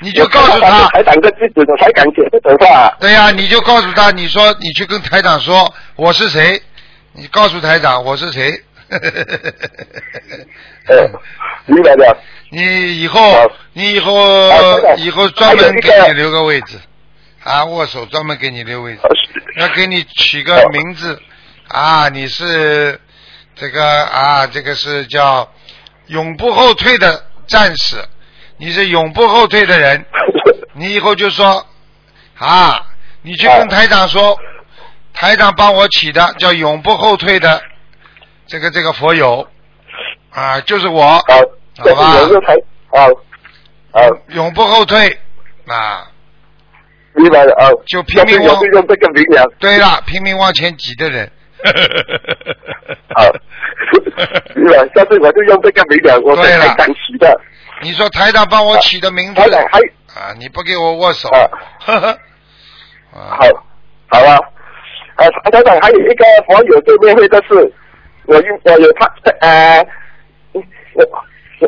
[0.01, 2.89] 你就告诉他，台长的地址，我才敢讲这种话。
[2.99, 6.59] 对呀、你就告诉他，你说你去跟台长说我是谁，
[7.13, 8.59] 你告诉台长我是谁。
[8.89, 8.99] 呃，
[11.67, 12.17] 明白了。
[12.49, 13.21] 你以后
[13.73, 14.13] 你以后
[14.97, 16.77] 以后专门给你留个位置，
[17.43, 19.01] 啊，握手专门给你留位置，
[19.59, 21.19] 要给你取个名字。
[21.69, 22.99] 啊，你是
[23.55, 25.51] 这个啊，这个是叫
[26.07, 27.97] 永不后退的战士，
[28.57, 30.05] 你是永不后退的人，
[30.73, 31.65] 你以后就说
[32.37, 32.87] 啊，
[33.21, 34.37] 你去跟台长说，
[35.13, 37.61] 台长帮我起的叫永不后退的
[38.47, 39.47] 这个这个佛友。
[40.31, 41.21] 啊，就是我，好，
[41.95, 42.17] 吧。
[42.17, 42.55] 有个台，
[42.89, 43.07] 好，
[43.91, 45.15] 好，永不后退。
[45.67, 46.07] 啊，
[47.13, 47.69] 明白了啊。
[47.85, 48.59] 就拼命往。
[49.59, 51.31] 对了，拼命往前挤的人。
[53.15, 53.31] 好，
[54.55, 54.77] 明白。
[54.95, 57.39] 下次我就用这个名了，我是对了台长起的。
[57.81, 59.79] 你说台长帮我起的名字台长还
[60.19, 61.47] 啊，你不给我握手，啊
[61.79, 62.07] 呵呵，
[63.13, 63.45] 啊好，
[64.09, 64.37] 好了。
[65.15, 67.71] 呃，台长还有一个网友见面会的事，
[68.25, 69.05] 我有我有他
[69.41, 69.85] 呃，
[70.53, 70.61] 我
[71.59, 71.67] 我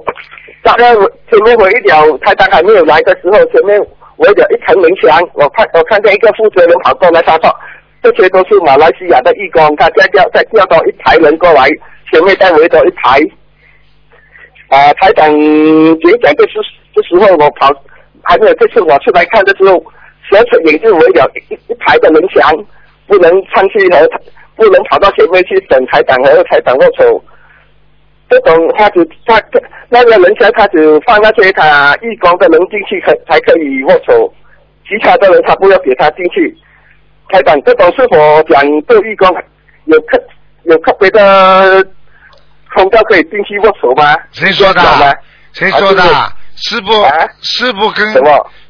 [0.63, 0.93] 大概
[1.29, 3.79] 前面我一了，台长还没有来的时候，前面
[4.15, 7.55] 我有一层门墙，我看我看见一个负责人跑过来，他说
[8.05, 11.67] 这些都是马来西亚的义工，他再叫再叫到一排人过来，
[12.11, 13.19] 前面再围着一排。
[14.67, 16.59] 啊、台长演讲的时
[16.93, 17.73] 这时候，我跑
[18.21, 19.83] 还没有这次我出来看的时候，
[20.29, 22.53] 小扯眼就围了一一排的门墙，
[23.07, 24.07] 不能上去和
[24.55, 27.23] 不能跑到前面去等台长和台长握手。
[28.29, 29.41] 这种他只他
[29.89, 34.31] 那个人墙他只放那些他义工的人进去可才可以握手，
[34.87, 36.55] 其他的人他不要给他进去。
[37.29, 39.27] 台长，这种是否讲对义工
[39.85, 40.21] 有特
[40.63, 41.83] 有特别的
[42.75, 44.15] 通道可以进去握手吗？
[44.31, 44.81] 谁说的？？
[45.53, 46.33] 谁说的啊？
[46.57, 47.11] 师傅啊，
[47.41, 48.13] 师傅跟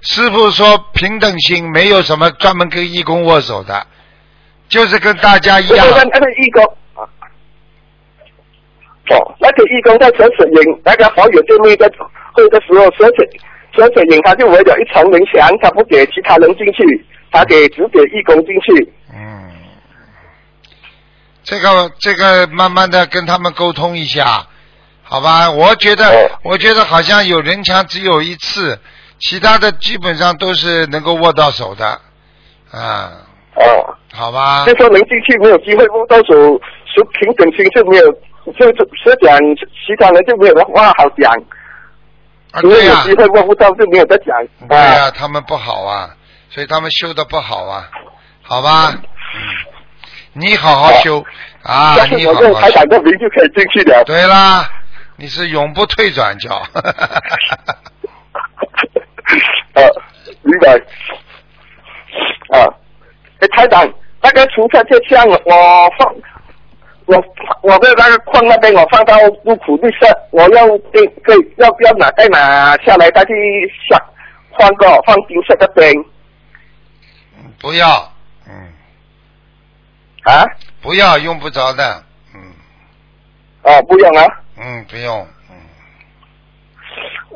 [0.01, 3.85] 师傅说平等心，没有什么专门跟义工握手的，
[4.67, 6.63] 就是跟大家一样那个义工，
[9.11, 11.87] 哦，那个义工在潜水营那个好友见面在
[12.33, 13.29] 会的时候，潜水
[13.75, 17.05] 潜水营他就围了一层围墙，他不给其他人进去，
[17.35, 18.93] 他给只给义工进去。
[19.13, 19.51] 嗯，
[21.43, 24.47] 这个这个慢慢的跟他们沟通一下，
[25.03, 25.51] 好吧？
[25.51, 26.39] 我觉得、哦。
[26.43, 28.79] 我觉得好像有人墙只有一次，
[29.19, 31.85] 其他的基本上都是能够握到手的，
[32.71, 33.11] 啊，
[33.55, 33.63] 哦，
[34.13, 34.65] 好吧？
[34.65, 36.33] 就说能进去没有机会握到手，
[36.85, 38.11] 是平等心就没有，
[38.53, 41.31] 就是是讲其他人就没有话好讲，
[42.51, 44.35] 啊，对呀、有机会握不到就没有得讲。
[44.67, 46.15] 对呀、啊，他们不好啊，
[46.55, 47.91] 所以他们修的不好啊，
[48.41, 48.93] 好吧？
[48.93, 48.97] 嗯，
[50.31, 51.21] 你好好修
[51.63, 52.87] 啊，你好好修我用台长。
[52.87, 54.01] 的名就可以进去了。
[54.05, 54.65] 对啦，
[55.17, 56.55] 你是永不退转叫。
[59.75, 59.83] 呃，
[60.43, 60.71] 明白。
[62.57, 62.63] 啊，
[63.41, 63.85] 哎，台长，
[64.21, 66.15] 那个除车就像我放，
[67.07, 67.21] 我
[67.63, 73.33] 我的那个框那边我放到入库绿色，我要对可以要不要拿再拿下来再去
[73.89, 74.01] 下
[74.51, 75.91] 换个放金色的边
[77.59, 78.11] 不要，
[78.47, 78.73] 嗯，
[80.23, 80.45] 啊？
[80.81, 82.03] 不要，用不着的，
[82.33, 82.41] 嗯。
[83.63, 84.25] 啊，不用啊。
[84.57, 85.55] 嗯，不用，嗯，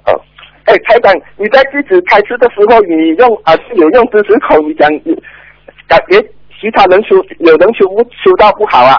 [0.05, 0.21] 哦，
[0.65, 5.15] 哎，台长，你在弟子开车的时候，你用啊是有用知识口，你讲你
[5.87, 6.21] 感觉
[6.59, 8.95] 其他人修有人修不修到不好啊？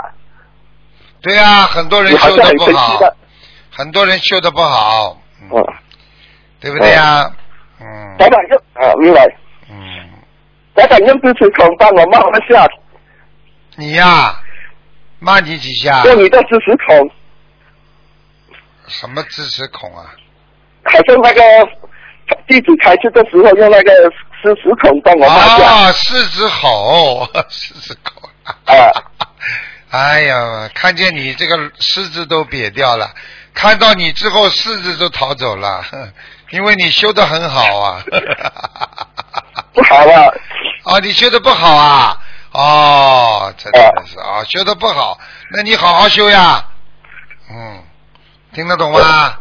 [1.23, 2.99] 对啊、很多人修的不好。
[2.99, 3.17] 的，。
[3.71, 5.63] 很多人修的不好，嗯，哦，
[6.61, 7.31] 对不对呀、
[7.81, 8.17] 嗯。
[8.19, 9.27] 台长就啊，明白。
[10.81, 12.67] 嗯，台长用支持口帮我骂一下，
[13.77, 14.35] 你呀、
[15.19, 16.03] 骂你几下？
[16.05, 17.11] 用你的支持孔，
[18.89, 20.07] 什么支持孔啊？
[20.85, 21.43] 好像那个
[22.47, 23.93] 弟子开示的时候用那个
[24.43, 25.65] 支持孔帮我骂下。
[25.67, 28.29] 啊，狮子吼，狮子口。
[28.65, 28.75] 啊
[29.91, 33.11] 哎呀，看见你这个狮子都瘪掉了，
[33.53, 36.13] 看到你之后狮子都逃走了，哼
[36.51, 38.03] 因为你修的很好啊。
[39.75, 40.31] 不好啊，
[40.85, 42.17] 哦，你修的不好啊？
[42.53, 45.19] 哦，这真的是啊、修的不好，
[45.53, 46.65] 那你好好修呀。
[47.51, 47.83] 嗯，
[48.53, 49.39] 听得懂吗？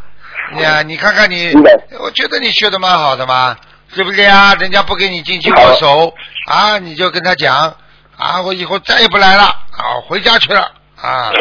[0.60, 1.54] 呀，你看看你，
[2.00, 3.56] 我觉得你修的蛮好的嘛，
[3.96, 4.54] 对不对啊？
[4.56, 6.14] 人家不给你进去握手
[6.48, 7.76] 啊，你就跟他讲
[8.18, 10.72] 啊，我以后再也不来了啊，回家去了
[11.02, 11.32] 啊，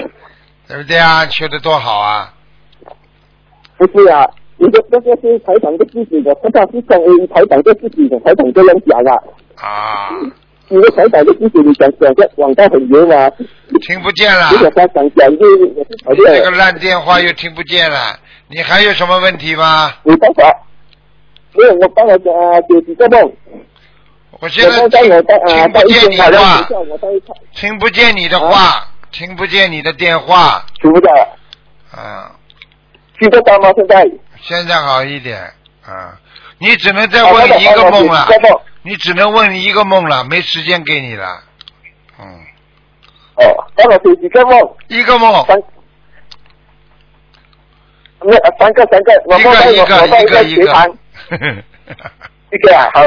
[0.69, 1.27] 对不对啊？
[1.29, 2.33] 修的多好啊！
[3.77, 4.25] 不是啊，
[4.59, 9.15] 你的这个是台长的自己的，他是中 A 台长的自己的，台长这样讲啊。
[9.57, 10.11] 啊，
[10.69, 13.31] 你的台长的自己，你讲讲个广告很牛啊？
[13.81, 15.47] 听不见了如，果他想讲就
[15.77, 19.93] 我是讨你这个，烂电话又听不见了，你还有什么问题吗？
[20.03, 20.45] 没办法。
[21.55, 23.33] 没有，我帮我讲啊，解几个梦。
[24.41, 26.63] 我现在听在一不见你天好像话
[27.55, 31.11] 听不见你的话，听不见你的电话，听不到，
[31.91, 32.31] 啊，
[33.19, 33.73] 听得到吗？
[33.75, 34.09] 现在？
[34.41, 35.41] 现在好一点，
[35.85, 36.19] 啊，
[36.59, 38.27] 你只能再问一个梦了。
[38.83, 41.43] 你只能问一个梦了，没时间给你了，
[42.19, 42.25] 嗯，
[43.35, 45.59] 哦，帮我解几个梦，一个梦，三，
[48.23, 50.65] 没有三个三个，我一梦到我个一个我在个一个一个。
[52.51, 53.03] 一个 啊，好。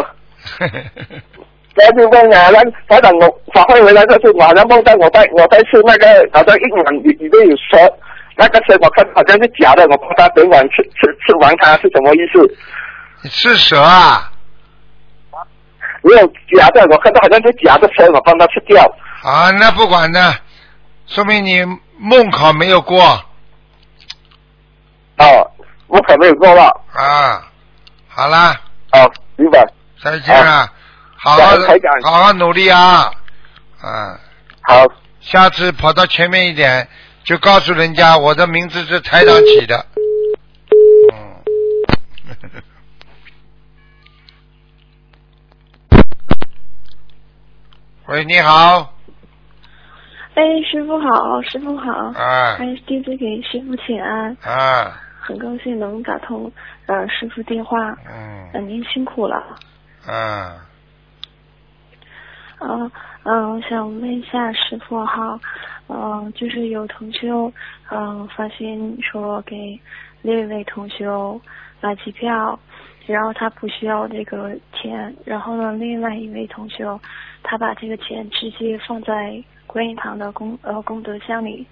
[1.73, 7.97] 然后就问啊，那台长我发挥回来的时候，晚上梦到我在我在吃那个好像一碗里里面有蛇，
[8.35, 12.57] 那个蛇我看好像是假的，我帮他整晚吃吃吃完它是什么意思？
[13.23, 14.31] 你吃蛇啊？
[16.03, 16.27] 没有
[16.57, 18.83] 假的，我看到好像是假的蛇，我帮他吃掉。
[19.23, 20.35] 啊，那不管的，
[21.07, 21.63] 说明你
[21.97, 22.99] 梦考没有过
[25.17, 25.51] 哦，
[25.87, 26.63] 我考没有过了。
[26.93, 27.47] 啊。
[28.13, 28.59] 好啦，
[28.91, 29.65] 哦，明白。
[30.03, 30.67] 再见啊，
[31.15, 31.55] 好好
[32.03, 33.09] 好好努力啊，
[33.81, 34.19] 啊，
[34.63, 34.85] 好，
[35.21, 36.89] 下次跑到前面一点，
[37.23, 39.85] 就告诉人家我的名字是台长起的。
[41.13, 41.41] 嗯。
[48.07, 48.93] 喂，你好。
[50.33, 51.91] 哎，师傅好，师傅好。
[52.19, 56.51] 啊还是弟子给师傅请安，啊，很高兴能打通
[56.87, 57.77] 呃师傅电话，
[58.09, 59.35] 嗯呃您辛苦了。
[60.07, 60.59] 嗯，
[62.59, 62.91] 嗯
[63.23, 65.39] 嗯，我想问一下师傅哈，
[65.93, 67.29] 嗯、就是有同学
[67.91, 69.77] 嗯、发信说给
[70.21, 71.05] 另一位同学
[71.81, 72.57] 买机票，
[73.07, 76.85] 然后他不需要这个钱，然后呢，另外一位同学
[77.43, 81.67] 他把这个钱直接放在观音堂的功呃功德箱里，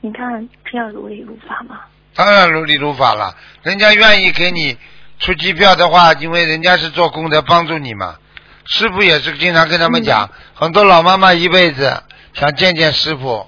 [0.00, 1.80] 你看这样如理如法吗？
[2.14, 3.34] 当然如理如法了。
[3.62, 4.76] 人家愿意给你
[5.18, 8.16] 出机票的话，因为人家是做功德帮助你嘛。
[8.64, 12.02] 师傅也是经常跟他们讲，很多老妈妈一辈子
[12.34, 13.46] 想见见师傅，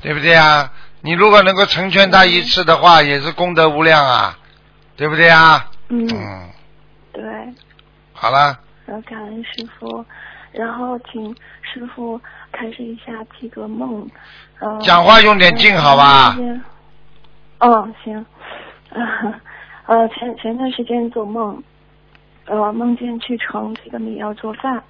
[0.00, 0.72] 对不对啊？
[1.02, 4.38] 你如果能够成全他一次的话，也是功德无量啊，
[4.96, 5.70] 对不对啊？
[5.88, 6.50] 嗯，嗯，
[7.12, 7.22] 对。
[8.12, 10.04] 好了，然后感恩师傅，
[10.52, 12.20] 然后请师傅
[12.52, 14.06] 开始一下几个梦。
[14.58, 16.64] 呃，讲话用点劲好吧前段时间
[17.60, 18.26] 哦，行。
[19.86, 21.62] 呃， 前前段时间做梦，
[22.44, 24.82] 呃，梦见去盛这个米要做饭，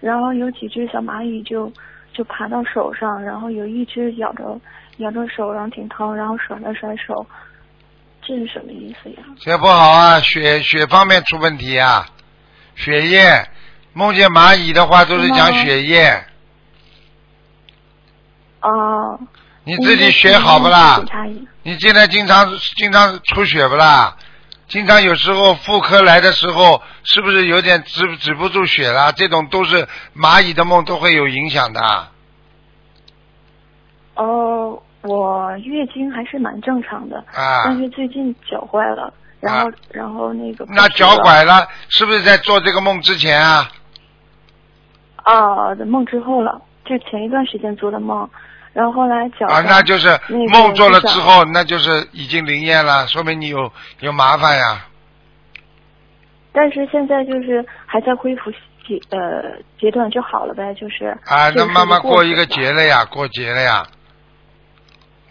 [0.00, 1.72] 然后有几只小蚂蚁就
[2.18, 4.60] 就爬到手上，然后有一只咬着
[4.96, 7.24] 咬着手，然后挺疼，然后甩了甩手，
[8.20, 9.18] 这是什么意思呀？
[9.38, 12.08] 这不好啊，血血方面出问题啊，
[12.74, 13.48] 血液。
[13.92, 16.24] 梦见蚂蚁的话都是讲血液，
[18.60, 19.18] 哦、
[19.64, 21.00] 你自己血好不啦
[21.62, 24.16] 你现在经常经常出血不啦？
[24.68, 29.10] 经常有时候妇科来的时候，是不是有点止止不住血啦？
[29.12, 31.80] 这种都是蚂蚁的梦都会有影响的。
[34.14, 43.70] 哦，我月经还是蛮正常的，啊但是最近脚坏了，然后、然后那个那脚拐了，是不是在做这个梦之前啊？
[45.22, 48.28] 啊的梦之后了，就前一段时间做的梦，
[48.78, 50.08] 然后后来脚啊，那就是
[50.52, 54.86] 梦做了之后，那就是已经灵验了，说明你有有麻烦呀。
[56.52, 58.52] 但是现在就是还在恢复
[58.86, 63.84] 阶呃阶段就好了呗，就是啊，那慢慢过一个节了呀，过节了呀。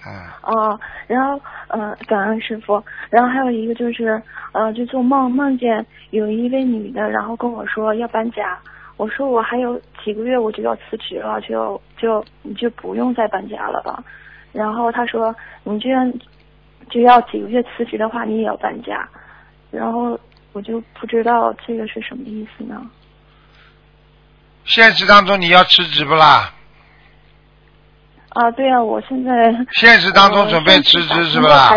[0.06, 0.78] 嗯，哦，
[1.08, 1.40] 然后
[1.70, 4.22] 呃，感恩师傅，然后还有一个就是
[4.52, 8.60] 呃，就做梦梦见有一位女的，然后跟我说要搬家，
[8.98, 14.04] 我说我还有几个月我就要辞职了，就就你就不用再搬家了吧。
[14.52, 15.34] 然后他说
[15.64, 16.12] 你这样
[16.90, 19.08] 就要几个月辞职的话，你也要搬家。
[19.70, 20.20] 然后
[20.54, 22.82] 我就不知道这个是什么意思呢？
[24.66, 26.54] 现实当中你要辞职不啦？
[28.30, 31.70] 啊，对啊，我现在 现实当中呃准备辞职是不啦？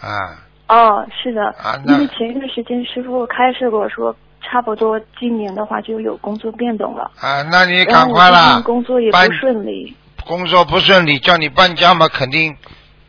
[0.00, 0.36] 啊，
[0.68, 7.10] 哦，是的，啊那因为前一段时间师傅开示过说，差不多今年的话就有工作变动了。
[7.20, 8.60] 啊，那你赶快啦！
[8.64, 9.94] 工作也不顺利。
[10.26, 12.56] 工作不顺利，叫你搬家嘛，肯定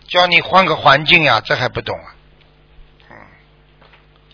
[0.08, 2.10] 叫你换个环境呀，这还不懂啊？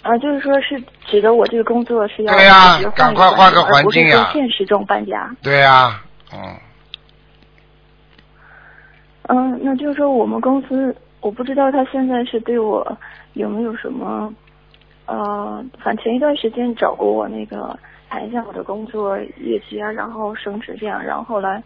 [0.03, 5.29] 啊，就是说是指的我这个工作是要对呀赶快换个环境呀现实中搬家。
[5.41, 6.01] 对呀、
[6.33, 6.55] 嗯，
[9.23, 12.97] 嗯，那就是说我们公司，我不知道他现在是对我
[13.33, 14.33] 有没有什么，
[15.08, 17.78] 呃，反正前一段时间找过我那个
[18.10, 21.64] 谈一下我的工作业绩啊，然后升职这样，然后后来，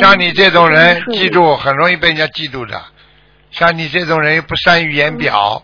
[0.00, 2.80] 像你这种人记住很容易被人家嫉妒的。
[3.52, 5.62] 像你这种人又不善于言表，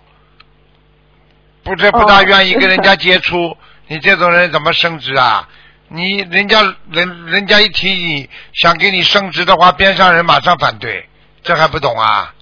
[1.65, 3.57] 不是不大愿意跟人家 接触，
[3.89, 5.49] 你这种人怎么升职啊？
[5.89, 6.63] 你人家
[6.93, 11.09] 人人家一提你想给你升职的话，边上人马上反对，
[11.43, 12.33] 这还不懂啊？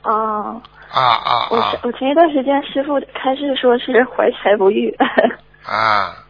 [0.00, 0.62] 啊。
[0.90, 4.94] 啊啊我啊我前一段时间师傅开始说 是怀才不遇，
[5.64, 6.24] 啊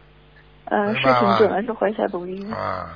[0.65, 2.51] 嗯，是挺准的，是怀才不遇。
[2.51, 2.89] 啊！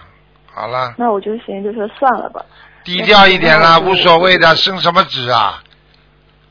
[0.53, 2.45] 好了，那我就寻思就说算了吧。
[2.83, 5.63] 低调一点啦，无所谓的，升什么职啊？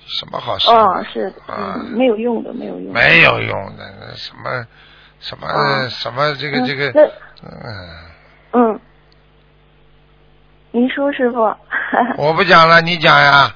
[0.06, 0.74] 什么好升？
[0.74, 2.92] 哦，是，啊嗯，没有用的，没有用。
[2.92, 4.66] 没有用的，那什么
[5.20, 6.90] 什么、啊什么这个嗯这个，
[7.44, 8.80] 嗯，嗯，
[10.72, 11.54] 您说师傅。
[12.16, 13.54] 我不讲了，你讲呀。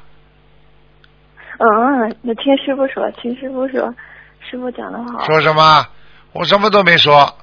[1.58, 3.94] 嗯，那听师傅说，听师傅说，
[4.40, 5.24] 师傅讲的好。
[5.24, 5.86] 说什么？
[6.32, 7.34] 我什么都没说，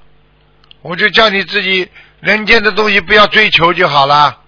[0.84, 1.90] 我就叫你自己
[2.20, 4.40] 人间的东西不要追求就好了。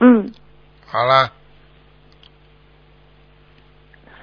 [0.00, 0.30] 嗯，
[0.86, 1.32] 好了，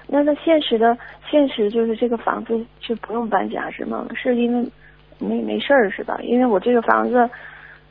[0.05, 0.95] 那那现实的
[1.29, 4.05] 现实就是这个房子是不用搬家是吗？
[4.15, 4.69] 是因为
[5.17, 6.19] 没没事儿是吧？
[6.21, 7.27] 因为我这个房子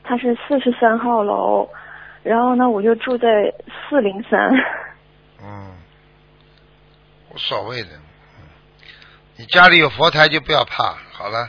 [0.04, 1.68] 它是四十三号楼，
[2.22, 3.52] 然后呢，我就住在
[3.88, 4.48] 四零三。
[5.42, 5.72] 嗯，
[7.32, 7.88] 无所谓的。
[7.88, 8.02] 嗯
[9.36, 11.48] 你家里有佛台就不要怕，好了。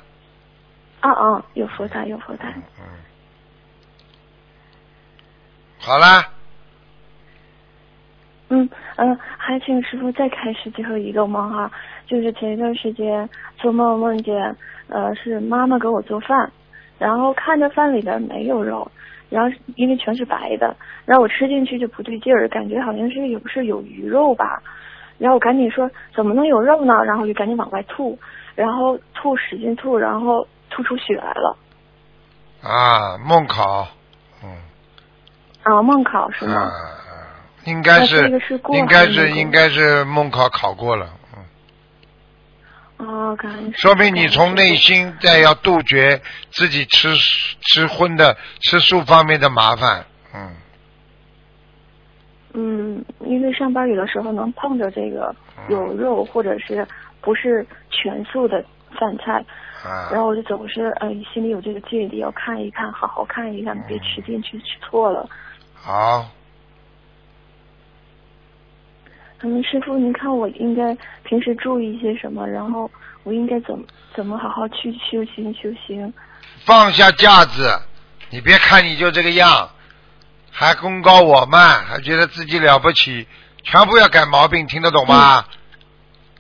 [1.01, 2.53] 啊啊，有佛台，有佛台。
[2.79, 2.85] 嗯，
[5.77, 6.31] 好啦，
[8.47, 11.69] 嗯呃，还请师傅再开始最后一个梦哈，
[12.07, 14.55] 就是前一段时间做梦梦见，
[14.87, 16.49] 呃，是妈妈给我做饭，
[16.97, 18.89] 然后看着饭里边没有肉，
[19.29, 20.73] 然后因为全是白的，
[21.03, 24.63] 然后我吃进去就不对劲儿，感觉好像是有是有鱼肉吧，
[25.21, 26.95] 然后我赶紧说怎么能有肉呢？
[27.05, 28.17] 然后就赶紧往外吐，
[28.55, 31.57] 然后吐使劲吐，然后吐出血来了。
[32.63, 33.87] 啊，梦考，
[34.43, 34.49] 嗯，
[35.61, 36.61] 啊，梦考是啊吗？
[36.61, 36.71] 啊，
[37.65, 41.07] 应该那是是应该是应该是梦考考过了，
[42.97, 46.19] 嗯，哦，感恩说明你从内心在要杜绝
[46.51, 47.15] 自己吃
[47.61, 50.55] 吃荤的吃素方面的麻烦，嗯，
[52.53, 56.85] 嗯，因为上班有的时候能碰着这个嗯有肉或者是
[57.21, 58.63] 不是全素的
[58.99, 59.43] 饭菜，
[59.83, 65.29] 啊，然后我就总是呃心里有这个芥蒂，要看一看，好好看一看，别吃进去吃错了。
[65.73, 66.25] 好，
[69.41, 72.47] 嗯，师傅，您看我应该平时注意一些什么？
[72.47, 72.89] 然后
[73.23, 76.13] 我应该怎么怎么好好去修行修行？
[76.65, 77.71] 放下架子，
[78.29, 79.69] 你别看你就这个样，
[80.51, 83.27] 还功高我慢，还觉得自己了不起，
[83.63, 85.45] 全部要改毛病，听得懂吗？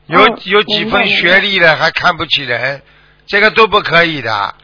[0.07, 2.81] 有嗯有几分学历的还看不起人，
[3.25, 4.55] 这个都不可以的，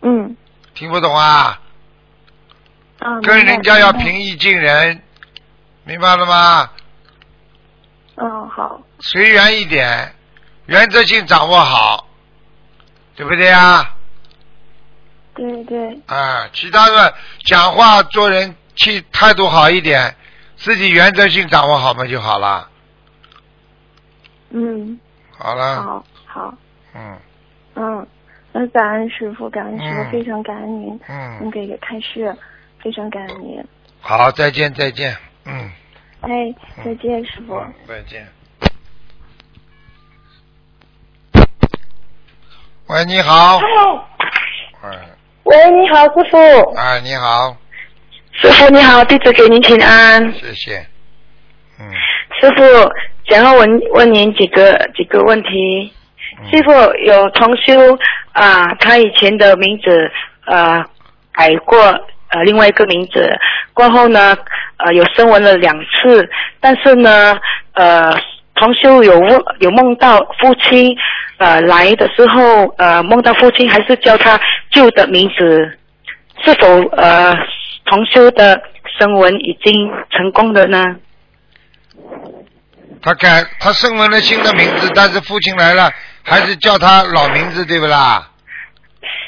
[0.00, 0.36] 嗯
[0.74, 1.60] 听不懂啊？
[3.00, 5.02] 啊，跟人家要平易近人，
[5.84, 6.70] 明白了吗？
[8.16, 10.14] 嗯，好，随缘一点，
[10.66, 12.08] 原则性掌握好，
[13.14, 13.94] 对不对啊？
[15.38, 17.14] 对对，啊，其他的
[17.44, 20.16] 讲话做人气态度好一点，
[20.56, 22.68] 自己原则性掌握好嘛就好了。
[24.50, 24.98] 嗯，
[25.30, 26.54] 好了，好好，
[26.92, 27.16] 嗯
[27.76, 28.06] 嗯，
[28.50, 32.36] 那感恩师傅，感恩师傅，嗯非常感恩您，嗯您，给个开示，
[32.82, 33.64] 非常感恩您。
[34.00, 35.70] 好，再见再见，嗯，
[36.22, 36.52] 哎，
[36.84, 37.54] 再见，师傅。
[37.54, 38.26] 嗯再见。
[42.88, 43.58] 喂，你好。
[43.58, 44.02] Hello.，
[44.82, 44.98] 喂，
[45.70, 46.36] 你好，师傅。
[46.74, 47.56] 啊，你好，
[48.32, 50.32] 师傅你好，弟子给您请安。
[50.34, 50.86] 谢谢。
[51.80, 51.90] 嗯，
[52.40, 52.62] 师傅，
[53.28, 55.92] 想要问问您几个几个问题。
[56.40, 56.72] 嗯师傅
[57.04, 57.98] 有同修
[58.32, 60.08] 啊、他以前的名字
[60.46, 60.84] 呃
[61.32, 61.80] 改过
[62.28, 63.28] 呃另外一个名字，
[63.74, 64.36] 过后呢
[64.76, 66.30] 呃有声纹了两次，
[66.60, 67.36] 但是呢
[67.72, 68.12] 呃
[68.58, 70.96] 同修有梦有梦到父亲
[71.38, 74.40] 呃来的时候呃梦到父亲还是叫他
[74.70, 75.78] 旧的名字，
[76.44, 77.34] 是否呃
[77.84, 78.60] 同修的
[78.98, 79.72] 声纹已经
[80.10, 80.84] 成功了呢？
[83.00, 85.90] 他改他声纹了新的名字，但是父亲来了，
[86.24, 88.28] 还是叫他老名字，对不啦？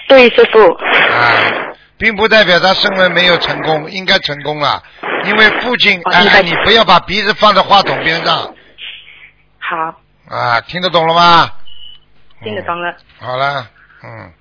[0.08, 0.60] 对，师傅。
[0.60, 4.82] 啊，并不代表他声纹没有成功，应该成功了，
[5.24, 8.52] 因为父亲，哎你不要把鼻子放在话筒边上
[9.70, 9.94] 好，
[10.28, 11.48] 啊，听得懂了吗？
[12.42, 12.90] 听得懂了。
[12.90, 13.28] 嗯。
[13.28, 13.64] 好了，
[14.02, 14.32] 嗯，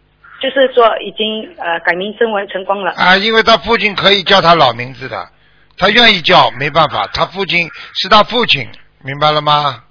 [0.42, 2.92] 就是说已经呃改名声纹成功了。
[2.94, 5.30] 啊，因为他父亲可以叫他老名字的，
[5.78, 8.68] 他愿意叫，没办法，他父亲是他父亲，
[9.04, 9.84] 明白了吗？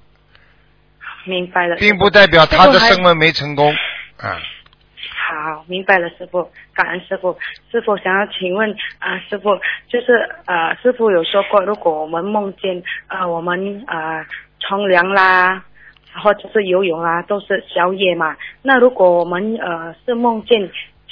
[1.24, 1.76] 明白了。
[1.76, 3.70] 并不代表他的师傅还升温没成功，
[4.16, 4.40] 啊，
[5.28, 7.38] 好，明白了，师傅，感恩师傅。
[7.70, 8.68] 师傅想要请问
[8.98, 9.54] 啊、师傅
[9.88, 14.24] 就是呃，师傅有说过，如果我们梦见呃我们呃
[14.60, 15.64] 冲凉啦，
[16.22, 18.36] 或者是游泳啦，都是宵夜嘛。
[18.62, 20.70] 那如果我们呃是梦见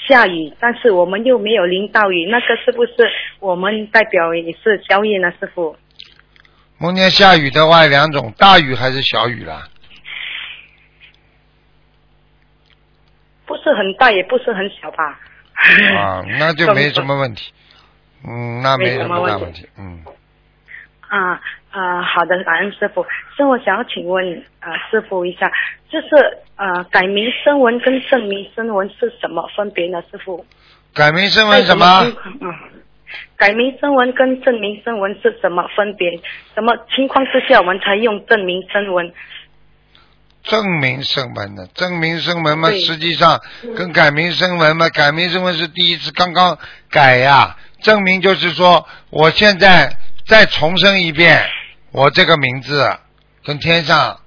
[0.08, 2.92] 下雨，但是我们又没有淋到雨，那个是不是
[3.40, 5.32] 我们代表也是宵夜呢？
[5.40, 5.76] 师傅？
[6.78, 9.66] 梦见下雨的话有两种，大雨还是小雨啦？
[13.46, 15.18] 不是很大，也不是很小吧？
[15.96, 17.52] 啊，那就没什么问题。
[18.28, 19.66] 嗯，那没什么大问题。
[19.78, 20.02] 嗯，
[21.08, 21.40] 啊
[21.70, 23.02] 啊，好的，感恩师傅。
[23.36, 25.50] 师傅想要请问啊、师傅一下，
[25.90, 26.08] 就是
[26.56, 30.02] 呃，改名声纹跟证明声纹是什么分别呢？
[30.10, 30.44] 师傅？
[30.94, 32.12] 改名声在纹什么
[33.36, 36.10] 改名声纹跟证明声纹是什么分别？
[36.54, 39.12] 什么情况之下我们才用证明声纹？
[40.42, 43.40] 证明声纹呢，证明声纹嘛，实际上
[43.76, 46.56] 跟改名声纹嘛，改名声纹是第一次刚刚
[46.90, 49.96] 改呀，证明就是说我现在
[50.26, 51.40] 再重申一遍
[51.92, 52.84] 我这个名字
[53.44, 54.20] 跟天上，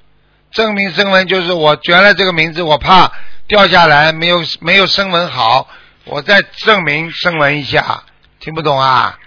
[0.49, 3.11] 证明声纹就是我原来这个名字我怕
[3.49, 5.67] 掉下来没有没有声纹好，
[6.05, 8.03] 我再证明声纹一下，
[8.39, 9.19] 听不懂啊？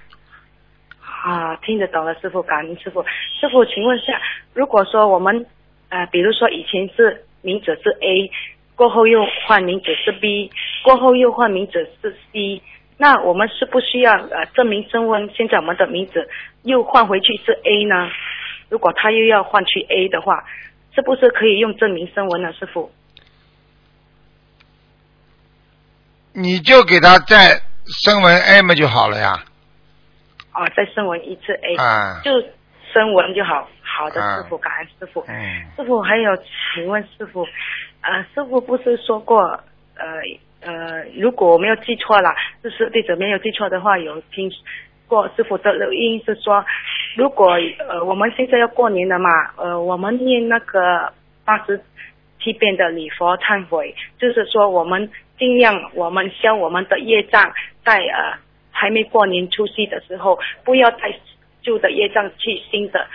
[1.24, 3.02] 啊，听得懂了，师傅，感恩师傅。
[3.02, 4.18] 师傅，请问一下，
[4.54, 5.44] 如果说我们
[5.90, 8.30] 呃，比如说以前是名字是 A，
[8.74, 10.50] 过后又换名字是 B，
[10.82, 12.62] 过后又换名字是 C，
[12.96, 15.30] 那我们是不需要呃证明声纹？
[15.36, 16.28] 现在我们的名字
[16.62, 18.10] 又换回去是 A 呢？
[18.68, 20.44] 如果他又要换去 A 的话，
[20.94, 22.90] 是不是可以用证明声纹呢，师傅？
[26.32, 27.60] 你就给他再
[28.04, 29.44] 声纹 M 就好了呀。
[30.54, 32.30] 哦，再声纹一次 A，、啊，就
[32.92, 33.68] 声纹就好。
[33.82, 35.22] 好的，啊师傅，感恩师傅。
[35.28, 35.34] 嗯，
[35.76, 36.34] 师傅，还有，
[36.74, 37.46] 请问师傅，
[38.00, 39.42] 呃，师傅不是说过，
[39.96, 40.06] 呃
[40.60, 44.50] 呃，如果我没有记错啦，就是弟子没有记错的话，有听
[45.12, 46.64] 过师傅的录音是说，
[47.18, 47.52] 如果
[47.86, 51.12] 呃我们现在要过年了嘛，呃，我们念那个
[51.44, 51.78] 八十
[52.40, 57.52] 七遍的礼佛忏悔，就是说我们尽量我们消我们的业障，
[57.84, 58.38] 在呃
[58.70, 61.14] 还没过年除夕的时候，不要带
[61.60, 63.06] 旧的业障去新的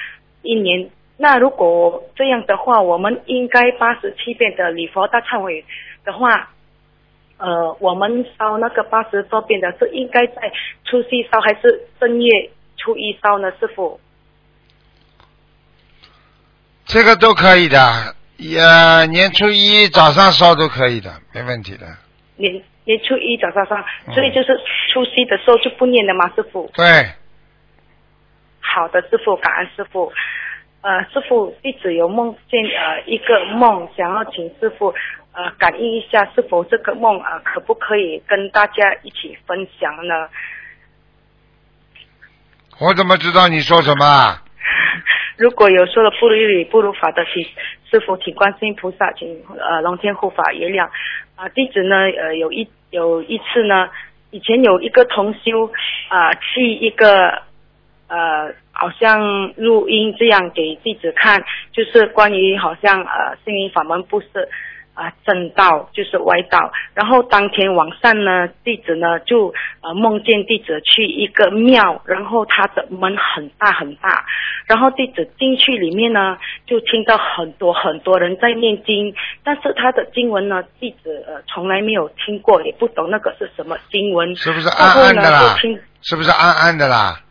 [0.43, 0.87] 一年。
[1.17, 5.65] 那如果这样的话，我们应该八十七遍的礼佛大忏悔
[6.05, 6.47] 的话，
[7.37, 10.51] 呃，我们烧那个八十多遍的是应该在
[10.85, 13.51] 除夕烧还是正月初一烧呢？
[13.59, 13.99] 师傅？
[16.85, 18.59] 这个都可以的，也
[19.11, 21.85] 年初一早上烧都可以的，没问题的。
[22.37, 23.75] 年年初一早上烧，
[24.07, 24.59] 嗯所以就是
[24.93, 26.27] 除夕的时候就不念了嘛？
[26.35, 26.71] 师傅？
[26.73, 27.11] 对，
[28.61, 30.11] 好的，师傅，感恩师傅。
[30.81, 34.93] 呃，师傅，弟子有梦见呃一个梦，想要请师傅
[35.37, 40.27] 呃感应一下，是否这个梦呃可不可以跟大家一起分享呢？
[42.79, 44.41] 我怎么知道你说什么啊？
[45.37, 47.43] 如果有说了不如理不如法的，请
[47.91, 50.89] 师傅请观世音菩萨，请呃龙天护法原谅。
[51.35, 53.89] 啊、弟子呢呃有一有一次呢，
[54.31, 55.71] 以前有一个同修
[56.09, 57.43] 啊、去一个
[58.07, 64.49] 呃好像录音这样给弟子看，就是关于好像呃心灵法门不是
[64.97, 74.25] 啊正道就是歪道，然后当天晚上呢，弟子呢就呃梦见弟子去一个庙，然后他的门很大很大，
[74.65, 85.55] 然后弟子进去里面呢，就听到很多很多人在念经，但是他的经文呢，弟子呃从来没有听过，也不懂那个是什么经文，是不是暗暗的啦？
[86.01, 87.21] 是不是暗暗的啦？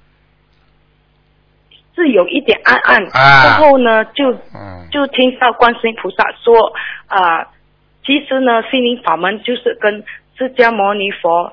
[1.97, 3.45] 是有一点暗暗，啊。
[3.47, 6.73] 然后呢就嗯，就听到观世音菩萨说
[7.07, 7.41] 啊、
[8.07, 10.05] 其实呢，心灵法门就是跟
[10.39, 11.53] 释迦牟尼佛，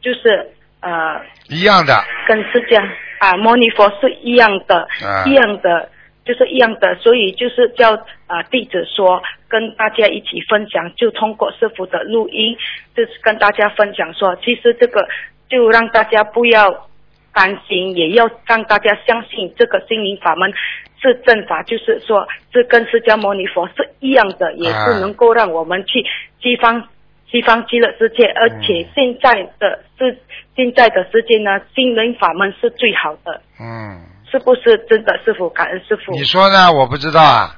[0.00, 1.94] 就是呃，一样的。
[2.26, 2.82] 跟释迦
[3.20, 5.88] 啊牟尼佛是一样的，啊一样的，
[6.24, 7.94] 就是一样的，所以就是叫
[8.26, 12.56] 啊、弟子说跟大家一起分享，就通过师傅的录音，
[12.96, 15.06] 就是跟大家分享说，其实这个
[15.48, 16.88] 就让大家不要
[17.32, 20.52] 担心，也要让大家相信这个心灵法门
[21.00, 26.04] 是正法，就是说这跟释迦牟尼佛是一样的，也啊是能够让我们去
[26.42, 26.88] 西方
[27.30, 30.18] 西方极乐世界，而且嗯现在的世
[30.56, 35.18] 现在的世界呢，心灵法门是最好的，嗯，是不是真的？
[35.24, 36.12] 师傅，感恩师傅。
[36.12, 36.72] 你说呢？
[36.72, 37.54] 我不知道啊。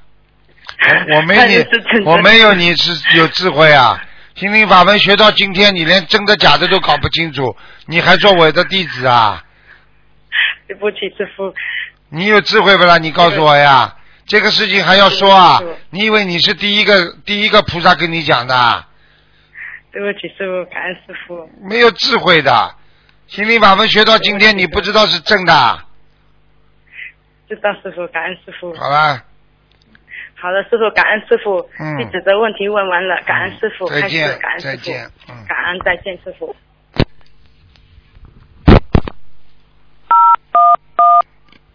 [1.09, 1.57] 我 我没看你
[2.05, 4.03] 我没有你是有智慧啊。
[4.34, 7.55] 心灵法门学到今天，你连真的假的都搞不清楚，
[7.86, 9.43] 你还做我的弟子啊？
[10.68, 11.53] 对不起，师傅。
[12.11, 12.98] 你有智慧不啦？
[12.98, 13.96] 你告诉我呀。
[14.26, 15.61] 这个事情还要说啊？
[15.90, 18.86] 你以为你是第一个第一个菩萨跟你讲的啊？
[19.92, 21.50] 对不起，师傅，感恩师傅。
[21.68, 22.74] 没有智慧的。
[23.26, 25.80] 心灵法门学到今天，你不知道是正的。
[27.48, 28.72] 知道师傅，感恩师傅。
[28.74, 29.20] 好了，
[30.36, 31.68] 好的，师傅，感恩师傅。
[31.80, 36.54] 嗯弟子的问题问完了，感恩师傅，再见感恩师傅再见，嗯感恩再见师傅。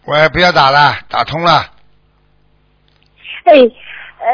[0.06, 1.66] 喂，不要打了，打通了。
[3.44, 4.26] 哎，呃，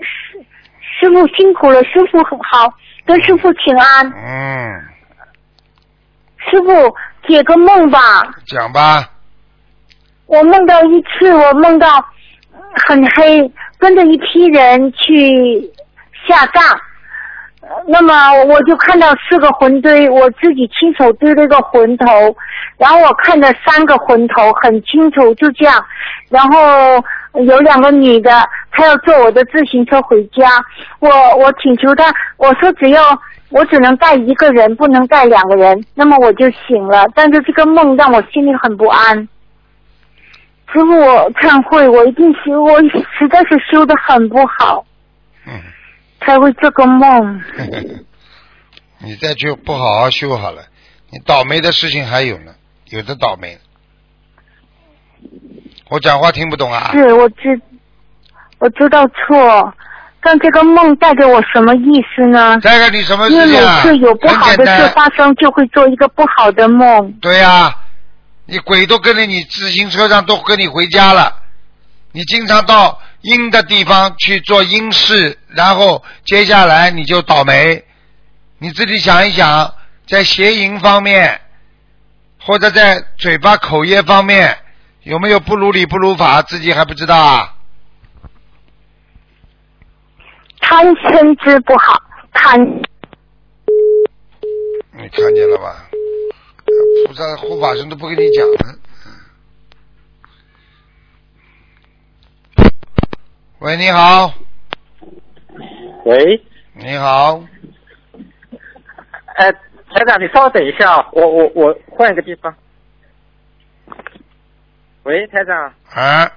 [0.00, 0.38] 师
[0.80, 2.72] 师傅辛苦了，师傅很好，
[3.04, 4.06] 跟师傅请安。
[4.06, 4.84] 嗯，
[6.38, 6.94] 师傅
[7.26, 7.98] 解个梦吧，
[8.46, 9.10] 讲吧。
[10.26, 11.88] 我梦到一次，我梦到
[12.86, 15.72] 很黑，跟着一批人去
[16.28, 16.62] 下葬。
[17.88, 22.06] 那么我就看到四个魂堆，我自己亲手堆了一个魂头，
[22.78, 25.84] 然后我看到三个魂头很清楚，就这样。
[26.28, 26.58] 然后
[27.44, 28.30] 有两个女的，
[28.70, 30.48] 她要坐我的自行车回家，
[31.00, 32.04] 我我请求她，
[32.36, 33.02] 我说只要
[33.50, 37.06] 我只能带一个人，不能带两个人，那么我就醒了。
[37.14, 39.28] 但是这个梦让我心里很不安。
[40.72, 42.78] 师傅，我忏悔，我一定修，我
[43.18, 44.84] 实在是修的很不好，
[46.20, 47.42] 才会做个梦。
[48.98, 50.62] 你再去不好好修好了，
[51.10, 52.54] 你倒霉的事情还有呢，
[52.86, 53.58] 有的倒霉。
[55.88, 56.90] 我讲话听不懂啊？
[56.92, 57.60] 是我知
[58.58, 59.74] 我知道错，
[60.20, 62.58] 但这个梦带给我什么意思呢？
[62.60, 63.80] 带给你什么因为每事情啊？
[63.82, 67.12] 次有不好的事发生，就会做一个不好的梦。
[67.20, 67.72] 对呀、
[68.46, 71.32] 你鬼都跟着你自行车上都跟你回家了，
[72.12, 77.84] 你经常到阴的地方去做阴事，然后接下来你就倒霉。
[78.58, 79.74] 你自己想一想，
[80.06, 81.40] 在邪淫方面，
[82.40, 84.58] 或者在嘴巴口业方面，
[85.02, 87.54] 有没有不如理不如法，自己还不知道啊？
[90.60, 92.00] 贪嗔痴不好，
[92.32, 92.58] 贪
[94.98, 95.84] 你看见了吧？
[97.06, 98.78] 菩萨护法神都不跟你讲了。
[103.58, 104.34] 喂，你好，
[106.04, 106.44] 喂，
[106.74, 107.42] 你好，
[109.36, 112.54] 哎，台长，你稍等一下啊，我我我换一个地方。
[115.04, 116.30] 喂，台长，啊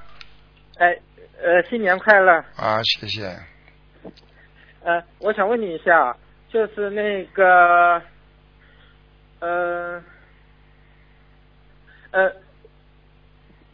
[0.78, 0.97] 哎，
[1.43, 2.32] 呃，新年快乐。
[2.55, 3.38] 啊，谢谢。
[4.86, 6.15] 呃，我想问你一下，
[6.47, 8.01] 就是那个，
[9.39, 10.01] 呃，
[12.11, 12.32] 呃，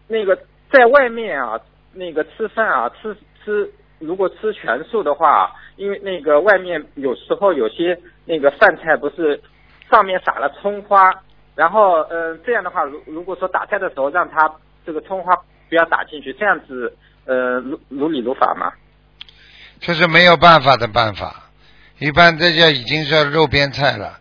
[0.07, 0.35] 那个
[0.71, 1.61] 在外面啊，
[1.93, 3.15] 那个吃饭啊，吃
[3.45, 9.39] 吃，如果吃全素的话，因为那个外面有时候有些那个饭菜不是
[9.89, 11.13] 上面撒了葱花，
[11.55, 14.51] 然后嗯、呃这样的话，如如果说打菜的时候让它
[14.85, 15.35] 这个葱花
[15.69, 16.91] 不要打进去，这样子
[17.25, 18.73] 呃如如理如法吗？
[19.79, 21.43] 这是没有办法的办法。
[21.99, 24.19] 一般这叫已经是肉边菜了。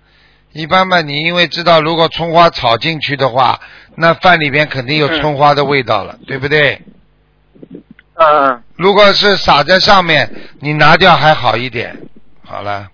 [0.53, 3.59] 一般嘛，你因为知道，如果葱花炒进去的话，
[3.97, 6.81] 那饭里边肯定有葱花的味道了，对不对？
[8.15, 8.62] 嗯。
[8.77, 11.97] 如果是撒在上面，你拿掉还好一点。
[12.45, 12.89] 好了，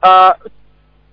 [0.00, 0.36] 呃，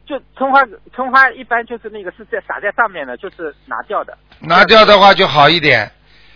[0.06, 0.62] 就葱花，
[0.94, 4.18] 葱花一般就是那个是在撒在上面的，就是拿掉的。
[4.40, 5.92] 拿掉的话就好一点。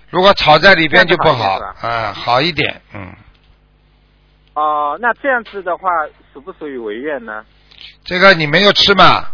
[0.09, 3.13] 如果炒在里边就不好这样子好一点是啊，好一点，嗯。
[4.53, 5.89] 哦、那这样子的话，
[6.31, 7.43] 属不属于违愿呢？
[8.03, 9.25] 这个你没有吃嘛，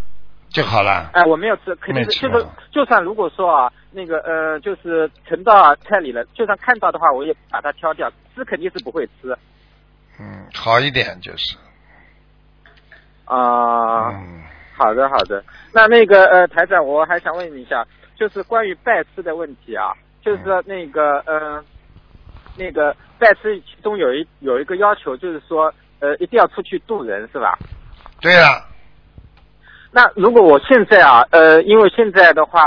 [0.50, 1.10] 就好了。
[1.14, 9.38] 哎、我没有吃，肯定是就是，就算如果说啊，那个呃，就是盛到菜里了，就算看到的话，我也把它挑掉，吃肯定是不会吃。
[10.20, 11.56] 嗯，好一点就是。
[13.26, 14.42] 啊、嗯，
[14.76, 15.44] 好的好的。
[15.72, 17.86] 那那个呃，台长，我还想问你一下，
[18.16, 21.64] 就是关于拜师的问题啊，就是说那个呃，
[22.58, 27.58] 那个拜师其中有一有一个要求，就是说呃，一定要出去渡人，是吧？
[28.20, 28.66] 对了，
[29.92, 32.62] 那如果我现在啊，呃，因为现在的话，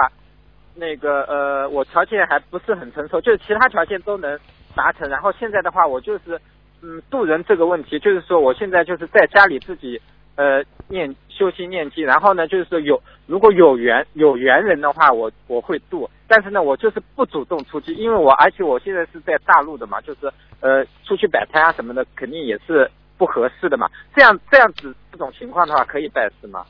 [0.75, 4.39] 那个呃，我条件还不是很成熟，就是其他条件都能
[4.75, 5.09] 达成。
[5.09, 6.41] 然后现在的话，我就是
[6.83, 10.01] 嗯，渡人这个问题，就是说我现在就是在家里自己
[10.35, 16.09] 呃念修心念经，然后呢，就是说有如果有缘有缘人的话，我我会渡。
[16.27, 23.87] 但是呢，我就是不主动出击，因为我而且我现在是在大陆的嘛，就是呃出去摆摊啊什么的，肯定也是不合适的嘛。
[24.17, 26.65] 这样这样子这种情况的话，可以拜师吗？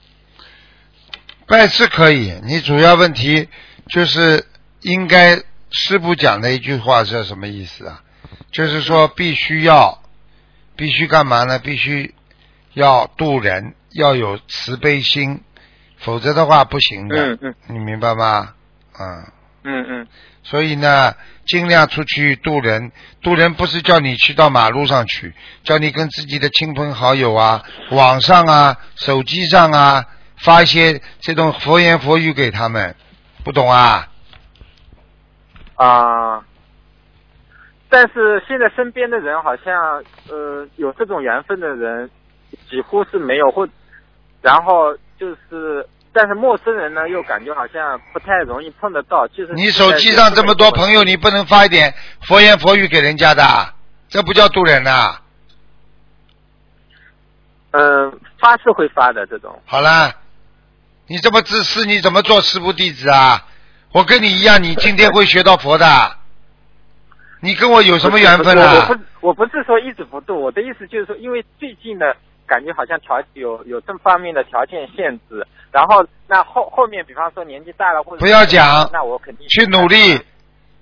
[1.46, 3.48] 拜师可以，你主要问题
[3.88, 4.46] 就是
[4.80, 5.36] 应该
[5.70, 8.02] 师傅讲的一句话是什么意思啊？
[8.50, 10.02] 就是说必须要，
[10.76, 11.58] 必须干嘛呢？
[11.58, 12.14] 必须
[12.74, 15.40] 要渡人，要有慈悲心，
[15.98, 17.16] 否则的话不行的。
[17.16, 18.54] 嗯嗯你明白吗？
[18.98, 19.32] 嗯。
[19.64, 20.06] 嗯嗯
[20.42, 21.14] 所以呢，
[21.46, 22.90] 尽量出去渡人。
[23.22, 25.32] 渡人不是叫你去到马路上去，
[25.62, 30.04] 叫你跟自己的亲朋好友啊、网上啊、手机上啊
[30.42, 32.94] 发一些这种佛言佛语给他们，
[33.44, 34.08] 不懂啊？
[35.76, 36.44] 啊。
[37.88, 42.10] 但是现在身边的人好像呃有这种缘分的人
[42.70, 43.68] 几乎是没有，或
[44.40, 49.28] 然后就是，但是陌生人呢又感觉好像不太容易碰得到。
[49.28, 53.44] 就是你手机上这么多朋友，你不能发一点佛言佛语给人家的，
[54.08, 55.20] 这不叫渡人呐、
[57.72, 59.60] 嗯、发是会发的这种。
[59.66, 60.14] 好了，
[61.06, 63.46] 你这么自私，你怎么做师傅弟子啊？
[63.92, 66.16] 我跟你一样，你今天会学到佛的。
[67.40, 68.86] 你跟我有什么缘分我我啊？
[68.86, 72.06] 不我不是说一直不度，我的意思就是说，因为最近呢
[72.46, 80.20] 感觉好像条有有这方面的条件限制，然后那后后面比方说年纪大了或者不要讲那我肯定去努力，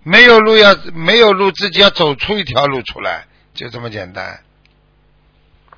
[0.02, 4.38] 没有路要没有路，自己要走出一条路出来，就这么简单。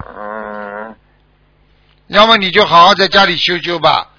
[0.04, 0.94] 嗯
[2.08, 4.10] 要么你就好好在家里修修吧，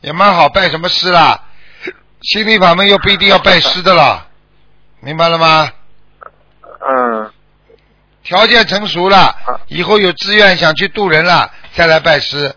[0.00, 1.38] 也蛮好，拜什么师啦？
[2.22, 4.26] 心理法门又不一定要拜师的啦，
[5.00, 5.68] 明白了吗？
[6.80, 7.30] 嗯，
[8.22, 9.34] 条件成熟了，
[9.68, 12.54] 以后有志愿想去渡人了，再来拜师。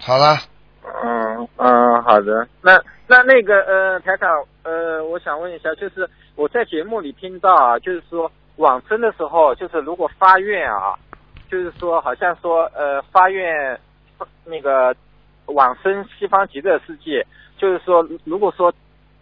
[0.00, 0.38] 好了，
[1.04, 2.48] 嗯嗯，好的。
[2.62, 4.28] 那那那个呃，台长，
[4.62, 10.94] 呃，我想问一下，就是我在节目里听到啊，就是说往生的时候，就是如果发愿啊，
[11.50, 13.78] 就是说好像说呃发愿
[14.44, 14.94] 那个
[15.48, 17.26] 往生西方极乐世界，
[17.56, 18.72] 就是说如果说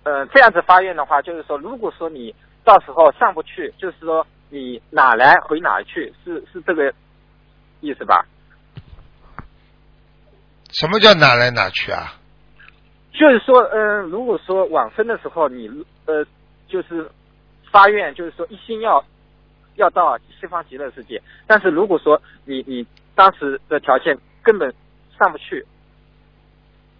[0.04, 6.92] 呃这样子发愿的话，就是说如果说你到时候上不去，就是说你哪来回哪去，是是这个
[7.80, 8.24] 意思吧？
[10.70, 12.14] 什么叫哪来哪去啊？
[13.12, 15.68] 就是说，嗯、如果说往生的时候你
[16.04, 16.22] 呃，
[16.68, 17.08] 就是
[17.70, 19.02] 发愿，就是说一心要
[19.76, 24.74] 要到西方极乐世界，但是如果说你你当时的条件根本
[25.18, 25.64] 上不去，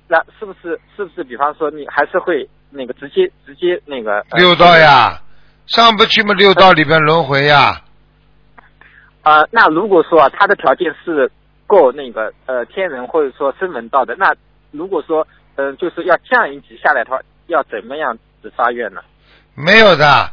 [0.08, 1.24] 那是不是是不是？
[1.24, 5.20] 比方说你还是会那个直接直接那个、呃六道呀，
[5.66, 7.82] 上不去嘛，六道里边轮回呀。
[9.22, 11.30] 啊、那如果说啊他的条件是
[11.66, 14.32] 够那个呃天人或者说声闻道的，那
[14.70, 15.26] 如果说
[15.56, 19.00] 嗯、呃就是要降一级下来的话，要怎么样子发愿呢？
[19.54, 20.30] 没有的，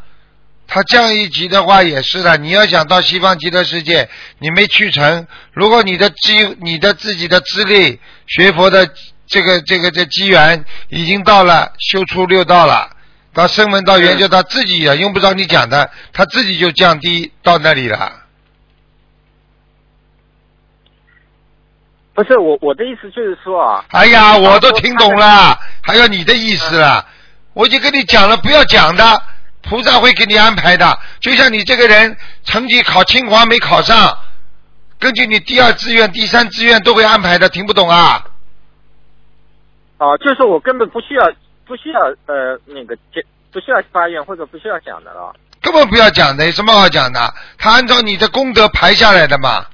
[0.68, 2.38] 他降一级的话也是的。
[2.38, 4.08] 你要想到西方极乐世界，
[4.38, 8.88] 你没去成，如果你的机、你的自己的资历、学佛的
[9.28, 12.90] 这个这个这机缘已经到了，修出六道了，
[13.34, 18.20] 到声闻到缘就他自己也用不着你讲的，他自己就降低到那里了。
[22.14, 27.04] 不是我我的意思就是说啊，哎呀，我都听懂了，还有你的意思了。
[27.54, 29.22] 我已经跟你讲了，不要讲的，
[29.64, 31.00] 菩萨会给你安排的。
[31.22, 34.16] 就像你这个人成绩考清华没考上，
[35.00, 38.24] 根据你第二志愿、第三志愿都会安排的，听不懂啊？
[40.04, 41.32] 哦、就是我根本不需要
[41.66, 45.34] 不需要呃那个接不需要发愿或者不需要讲的了。
[45.62, 47.20] 根本不要讲的，有什么好讲的？
[47.58, 49.66] 他按照你的功德排下来的嘛。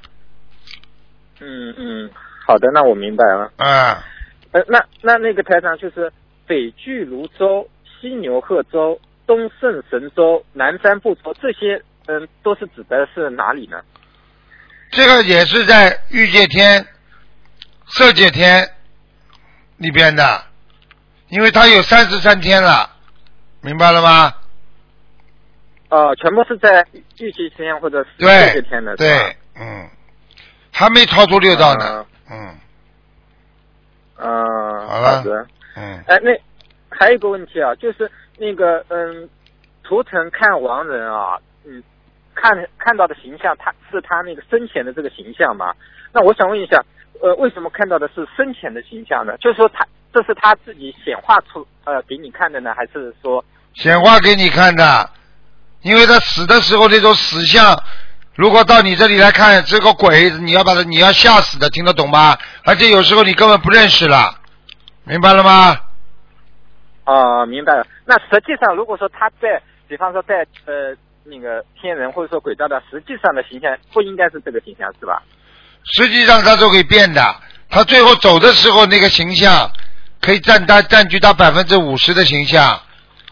[1.40, 2.10] 嗯嗯，
[2.46, 3.50] 好的，那我明白了。
[3.56, 4.04] 啊，
[4.52, 6.12] 呃，那那那个台长就是
[6.46, 7.68] 北俱泸州、
[8.00, 13.80] 西牛贺州、东胜神州、南瞻部洲这些，嗯，都是指的是哪里呢？
[14.92, 16.86] 这个也是在欲界天、
[17.88, 18.68] 色界天
[19.80, 20.44] 里边的，
[21.28, 22.90] 因为他有三十三天了，
[23.62, 24.34] 明白了吗？
[25.88, 26.86] 呃，全部是在
[27.18, 29.88] 预期天或者是对这些天的，对，嗯，
[30.70, 32.56] 还没超出六道呢，嗯。
[34.18, 35.22] 嗯，好了。
[35.24, 35.46] 的。
[35.76, 36.30] 嗯，哎，那
[36.90, 39.28] 还有一个问题啊，就是那个嗯，
[39.82, 41.82] 图腾看亡人啊，嗯，
[42.34, 45.74] 看看到的形象，他是他那个生前的这个形象嘛？
[46.12, 46.84] 那我想问一下，
[47.20, 49.36] 呃，为什么看到的是深浅的形象呢？
[49.38, 53.44] 就是说他这是他自己显化出呃给你看的呢，还是说
[53.74, 55.10] 显化给你看的，
[55.82, 57.76] 因为他死的时候那种死相，
[58.34, 62.36] 如果到你这里来看，这个鬼你要把他你要吓死的，听得懂吗？
[62.64, 64.34] 而且有时候你根本不认识了，
[65.04, 65.76] 明白了吗？
[67.04, 67.86] 啊、明白了。
[68.04, 70.94] 那实际上，如果说他在，比方说在呃
[71.24, 75.22] 那个天人或者说鬼道的实际上的形象，不应该是这个形象是吧？
[75.84, 77.36] 实际上他都可以变的，
[77.68, 79.70] 他最后走的时候那个形象
[80.20, 82.80] 可以占他占据他百分之五十的形象，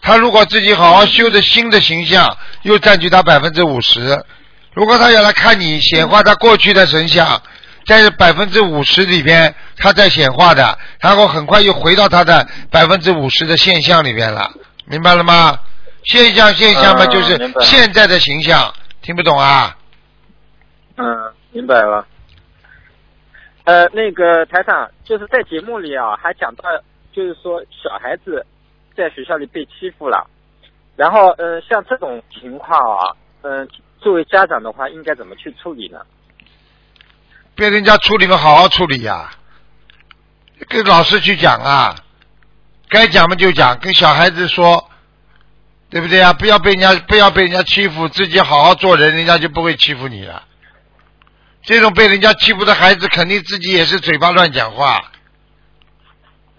[0.01, 4.25] 他如果自己好好修的新的形象，又占据他百分之五十。
[4.73, 7.41] 如果他要来看你显化他过去的神像，
[7.85, 14.51] 在百分之五十里边他在显化的，然后很快又回到他的百分之五十的现象里边了，
[14.85, 15.59] 明白了吗？
[16.05, 19.75] 现象现象嘛，嗯就是现在的形象，听不懂啊？
[20.97, 21.05] 嗯，
[21.51, 22.05] 明白了。
[23.69, 26.63] 呃，那个台长就是在节目里啊，还讲到，
[27.13, 28.43] 就是说小孩子
[28.97, 30.27] 在学校里被欺负了，
[30.95, 35.99] 然后嗯、呃像这种情况啊，嗯、作为家长的话，应该怎么去处理呢？
[37.53, 39.29] 被人家处理嘛，好好处理呀、
[40.67, 41.93] 跟老师去讲啊，
[42.89, 44.89] 该讲嘛就讲，跟小孩子说，
[45.91, 46.33] 对不对啊？
[46.33, 50.45] 不要被人家不要被人家欺负，自己好好做人，人家就不会欺负你了。
[51.63, 55.11] 这种被人家欺负的孩子，肯定自己也是嘴巴乱讲话。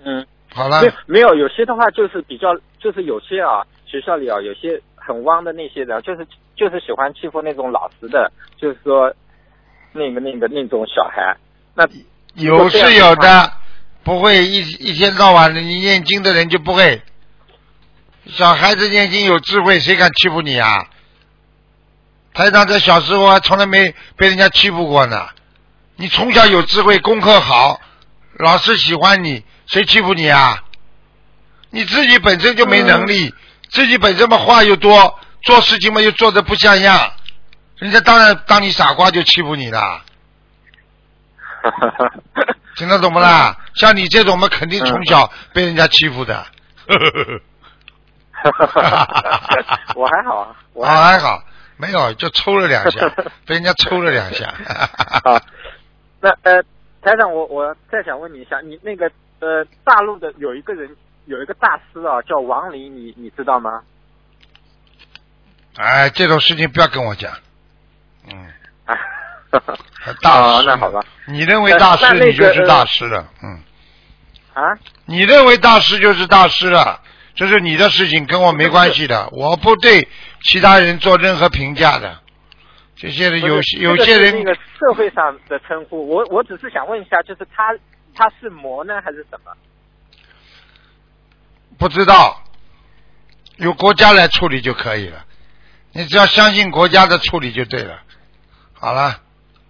[0.05, 2.49] 嗯，好了没，有没有，有些的话就是比较，
[2.79, 6.27] 就是有些啊，学校里啊，有些很汪的那些人，就是
[6.57, 9.13] 就是喜欢欺负那种老实的，就是说
[9.93, 11.37] 那个那个那种小孩。
[11.75, 11.87] 那
[12.35, 13.53] 有是有的，
[14.05, 17.03] 不会一一天到晚的，你念经的人就不会。
[18.27, 20.87] 小孩子念经有智慧，谁敢欺负你啊？
[22.35, 25.29] 台长在小时候还，从来没被人家欺负过呢。
[25.97, 27.81] 你从小有智慧，功课好，
[28.39, 30.63] 老师喜欢你，谁欺负你啊？
[31.71, 33.35] 你自己本身就没能力，
[33.71, 37.13] 自己本身嘛话又多，做事情嘛又做的不像样，
[37.77, 40.03] 人家当然当你傻瓜就欺负你了，
[42.77, 43.57] 听得懂不啦？
[43.75, 46.47] 像你这种嘛，肯定从小被人家欺负的。
[48.33, 51.43] 哈哈哈哈我还好啊，我啊还好，
[51.81, 53.09] 没有就抽了两下，
[53.47, 54.47] 被人家抽了两下。
[55.25, 55.41] 啊，
[56.21, 56.63] 那呃，
[57.03, 59.11] 台长，我我再想问你一下，你那个
[59.41, 60.95] 呃，大陆的有一个人
[61.27, 63.83] 有一个大师啊，叫王林，你你知道吗？
[65.77, 67.33] 哎，这种事情不要跟我讲。
[68.31, 68.47] 嗯，
[68.85, 68.99] 啊，
[70.21, 71.01] 大啊师，那好吧。
[71.27, 73.27] 你认为大师，那那个你就是大师了。
[73.43, 73.63] 嗯，
[74.53, 74.77] 啊，
[75.07, 77.01] 你认为大师就是大师了，
[77.35, 79.29] 这是你的事情，跟我没关系的。
[79.33, 80.07] 我不对
[80.43, 82.19] 其他人做任何评价的。
[82.97, 87.75] 这些人有不是有些人那个社会上的称呼，我我只是想问一下，就是他
[88.15, 89.53] 他是魔呢还是什么？
[91.79, 92.43] 不知道，
[93.57, 95.25] 由国家来处理就可以了。
[95.93, 98.03] 你只要相信国家的处理就对了。
[98.75, 99.19] 好了，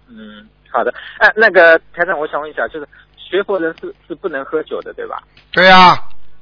[0.09, 0.93] 嗯，好的。
[1.19, 5.23] 哎、那个台长，我想问一下，就是学佛人是是不能喝酒的，对吧？
[5.53, 5.97] 对呀、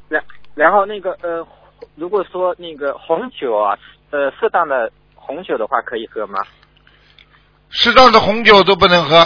[0.07, 0.23] 然
[0.55, 1.47] 然后那个呃，
[1.93, 3.77] 如果说那个红酒啊，
[4.11, 6.39] 呃，适当的红酒的话，可以喝吗？
[7.69, 9.19] 适当的红酒都不能喝，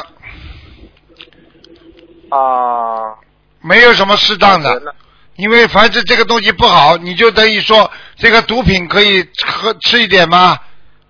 [2.30, 3.16] 啊、
[3.62, 4.96] 没有什么适当的。
[5.36, 10.60] 因为凡是这个东西不好，你就等于说这个毒品可以喝吃一点吗？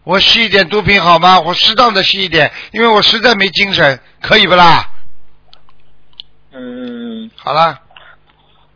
[0.03, 1.39] 我吸一点毒品好吗？
[1.39, 4.89] 我适当的吸一点，因为我实在没精神，可以不啦？
[6.51, 7.79] 嗯，好了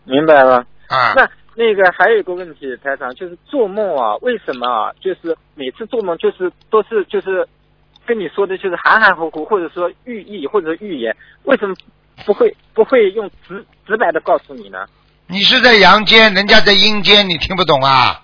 [0.04, 0.66] 明白了。
[0.88, 1.30] 啊，那
[1.60, 4.94] 那个还有一个问题，台长，就是做梦啊，为什么啊？
[5.02, 7.50] 就是每次做梦就是都是就是
[8.06, 11.76] 跟你说的就是含含糊糊，或者说寓意或者预言，为什么
[12.28, 14.86] 不会不会用直直白的告诉你呢？
[15.26, 18.22] 你是在阳间，人家在阴间，你听不懂啊？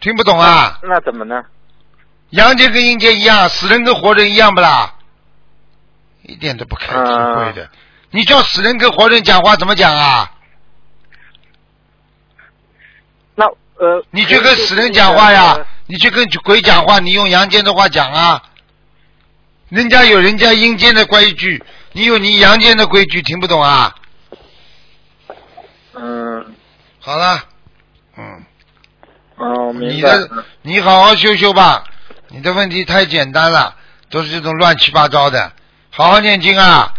[0.00, 0.78] 听不懂啊？
[0.84, 1.44] 那怎么呢？
[2.28, 4.94] 阳间跟阴间一样，死人跟活人一样不啦？
[6.22, 7.68] 一点都不开智慧的。
[8.10, 10.32] 你叫死人跟活人讲话怎么讲啊？
[13.34, 13.46] 那
[13.76, 15.56] 呃，你去跟死人讲话呀，
[15.86, 18.42] 你去跟鬼讲话，你用阳间的话讲啊。
[19.68, 23.94] 人家有人家阴间的规矩，你有你阳间的规矩，听不懂啊？
[25.94, 26.54] 嗯，
[26.98, 27.44] 好了，
[28.16, 28.44] 嗯，
[29.36, 30.00] 哦，明你。
[30.00, 30.28] 的
[30.62, 31.84] 你好好修修吧，
[32.28, 33.76] 你的问题太简单了，
[34.10, 35.52] 都是这种乱七八糟的，
[35.90, 36.92] 好好念经啊！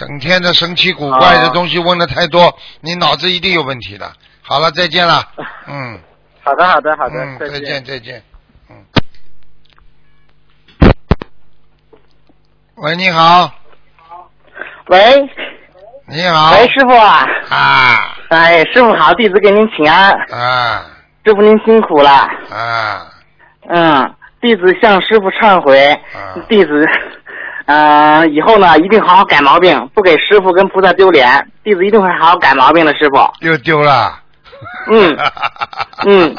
[0.00, 4.10] 整天的神奇古怪的东西问的太多，你脑子一定有问题的。
[4.40, 5.22] 好了，再见了，
[5.66, 6.00] 嗯。
[6.42, 8.22] 好的，好的，好的，嗯，再见见，再见。
[8.70, 8.76] 嗯。
[12.76, 13.52] 喂，你好，
[14.86, 15.28] 喂，
[16.06, 16.52] 你好。
[16.52, 17.26] 喂，师傅啊！
[17.50, 20.86] 啊哎，师傅好，弟子给您请安，啊
[21.26, 22.10] 师傅您辛苦了。
[22.10, 23.06] 啊
[23.68, 26.40] 嗯，弟子向师傅忏悔，啊！
[26.48, 26.88] 弟子，
[27.70, 31.46] 呃，以后呢一定好好改毛病，不给师傅跟菩萨丢脸。
[31.62, 33.16] 弟子一定会好好改毛病的，师傅。
[33.46, 34.18] 又丢了。
[34.90, 35.16] 嗯
[36.04, 36.34] 嗯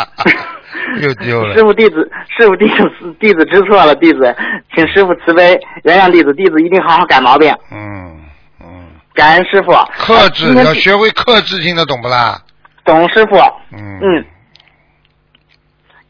[1.01, 1.63] 又丢了师。
[1.63, 4.35] 傅，弟子，师傅，弟子，弟子知错了，弟子，
[4.75, 7.55] 请师傅慈悲原谅弟子，弟子一定好好改毛病。
[7.71, 8.19] 嗯
[8.61, 9.71] 嗯，感恩师傅。
[9.97, 12.37] 克制要学会克制，听得懂不啦？
[12.83, 13.37] 懂师傅。
[13.71, 14.25] 嗯嗯，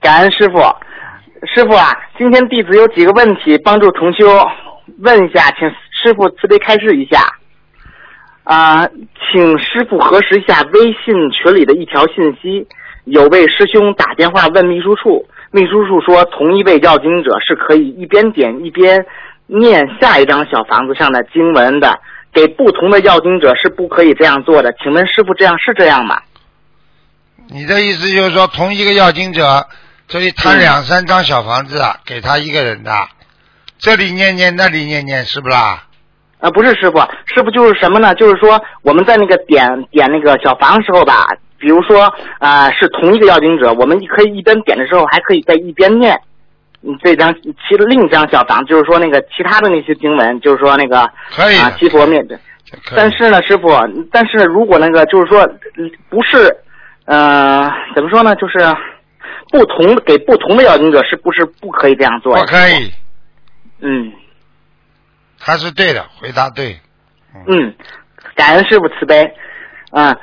[0.02, 0.60] 感恩师傅。
[1.56, 4.28] 师傅啊，今天弟子有几个问题帮助同修，
[5.00, 7.36] 问一下，请师傅慈悲开示一下。
[8.44, 8.88] 啊、
[9.32, 12.68] 请师傅核实一下微信群里的一条信息，
[13.06, 19.06] 有位师兄打电话问秘书处，秘书处说同一位要经者是可以一边点一边
[19.46, 22.00] 念下一张小房子上的经文的，
[22.34, 24.74] 给不同的要经者是不可以这样做的。
[24.84, 26.20] 请问师傅这样是这样吗？
[27.48, 29.68] 你的意思就是说，同一个要经者，
[30.08, 32.92] 所以他两三张小房子啊，给他一个人的，
[33.82, 35.84] 这里念念，那里念念，是不啦？
[36.40, 37.00] 啊，不是师傅，
[37.34, 38.14] 师傅就是什么呢？
[38.14, 41.28] 就是说我们在那个点点那个小房的时候吧，
[41.58, 42.04] 比如说
[42.40, 46.20] 啊、是同一个要经者，我们可以一边点的时候，还可以在一边念。
[46.84, 52.36] 嗯，这张其另一张小房，就是说那个其他的那些经文，就是说那个可以啊，七佛灭的。
[52.86, 53.68] 可以但是呢，师傅，
[54.12, 55.42] 但是如果那个就是说
[55.78, 56.56] 嗯不是，
[57.06, 58.36] 呃，怎么说呢？
[58.36, 58.58] 就是
[59.52, 62.36] 不同给不同的要经者，是不是不可以这样做？
[62.36, 62.92] 不可以，
[63.82, 64.12] 嗯
[65.40, 66.80] 他是对的，回答对。
[67.48, 67.74] 嗯，
[68.36, 69.34] 感恩师傅慈悲。
[69.90, 70.16] 啊，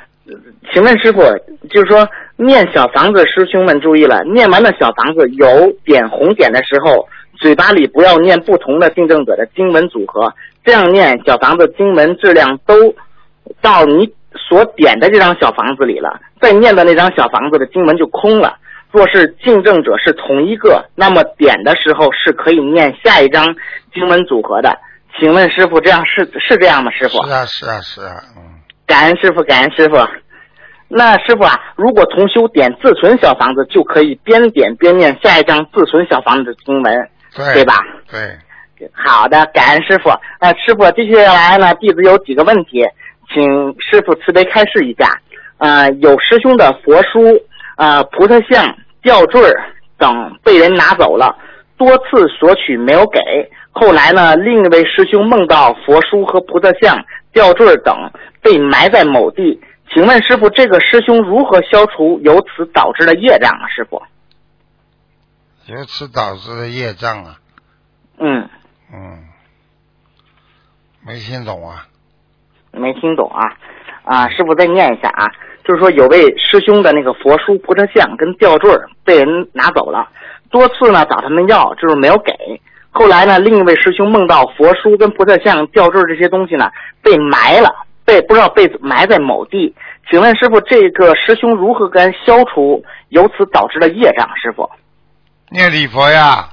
[0.71, 1.21] 请问师傅，
[1.69, 2.07] 就是说
[2.37, 7.07] 念小房子，师兄们注意了，念完了小房子有点红点的时候，
[7.37, 10.33] 嘴巴里不要念不同的订正者的经文组合，
[10.63, 12.95] 这样念小房子经文质量都
[13.61, 18.57] 到你所点的这张小房子里了，再念的那张小房子的经文就空了。
[18.91, 23.45] 若是竞争者是同一个，那么点的时候是可以念下一张
[23.93, 24.79] 经文组合的。
[25.19, 26.91] 请问师傅，这样是是这样吗？
[26.91, 27.23] 师傅？
[27.25, 28.41] 是啊，是啊，是啊，嗯，
[28.87, 29.97] 感恩师傅，感恩师傅。
[30.87, 37.75] 那师傅啊，如果同修点自存小房子，就可以边点边念下一张自存小房子的经文，对，对吧？
[38.09, 40.09] 对，好的，感恩师傅。
[40.39, 42.83] 呃，师傅，接下来呢，弟子有几个问题，
[43.31, 43.43] 请
[43.79, 45.21] 师傅慈悲开示一下。
[45.59, 47.39] 呃，有师兄的佛书、
[47.79, 49.41] 呃菩萨像、吊坠
[49.97, 51.37] 等被人拿走了，
[51.77, 53.19] 多次索取没有给。
[53.71, 58.11] 后来呢，另一位师兄梦到佛书和菩萨像、吊坠等
[58.41, 59.61] 被埋在某地，
[59.93, 63.67] 请问师傅，这个师兄如何消除由此导致的业障啊？
[63.69, 64.01] 师傅？
[65.67, 67.37] 由此导致的业障啊，
[68.17, 68.49] 嗯，
[68.91, 69.23] 嗯，
[71.05, 71.85] 没听懂啊，
[72.71, 73.55] 没听懂啊，
[74.03, 75.31] 啊，师傅再念一下啊，
[75.69, 78.71] 就是说有位师兄的那个佛书、菩萨像跟吊坠
[79.05, 80.09] 被人拿走了，
[80.49, 82.33] 多次呢找他们要，就是没有给。
[82.89, 86.71] 后来呢，另一位师兄梦到佛书跟菩萨像、吊坠这些东西呢
[87.03, 87.69] 被埋了，
[88.03, 89.75] 被不知道被埋在某地。
[90.09, 94.27] 请问师傅，这个师兄如何跟消除由此导致的业障？
[94.41, 94.67] 师傅，
[95.51, 96.49] 念礼佛呀，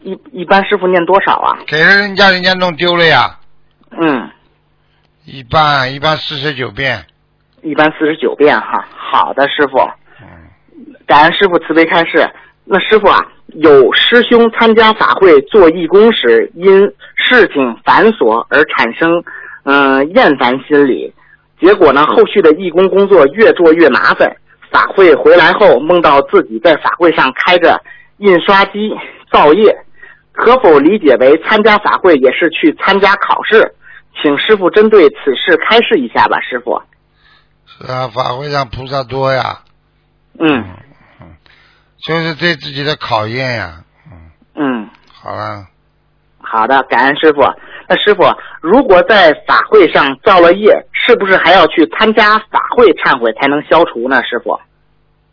[0.00, 1.58] 一一般师傅念多少啊？
[1.66, 3.40] 给了人家，人家弄丢了呀，
[3.90, 4.30] 嗯，
[5.26, 7.04] 一般一般四十九遍，
[7.66, 8.86] 一般四十九遍哈。
[8.96, 9.78] 好的，师傅。
[10.20, 12.28] 嗯，感恩师傅慈悲开示。
[12.64, 13.20] 那师傅啊，
[13.54, 16.80] 有师兄参加法会做义工时，因
[17.16, 19.22] 事情繁琐而产生
[19.64, 21.12] 嗯、呃厌烦心理，
[21.60, 24.36] 结果呢，后续的义工工作越做越麻烦。
[24.70, 27.80] 法会回来后，梦到自己在法会上开着
[28.18, 28.92] 印刷机
[29.30, 29.76] 造业，
[30.32, 33.72] 可否理解为参加法会也是去参加考试？
[34.20, 36.82] 请师傅针对此事开示一下吧，师傅。
[37.66, 39.60] 是啊，法会上菩萨多呀，
[40.38, 40.64] 嗯。
[41.98, 44.30] 就是对自己的考验呀，嗯。
[44.54, 45.66] 嗯好了，
[46.40, 47.40] 好的，感恩师傅。
[47.88, 48.24] 那师傅，
[48.60, 54.22] 如果在法会上造了业，是不是还要去参加法会忏悔才能消除呢？
[54.22, 54.60] 师傅？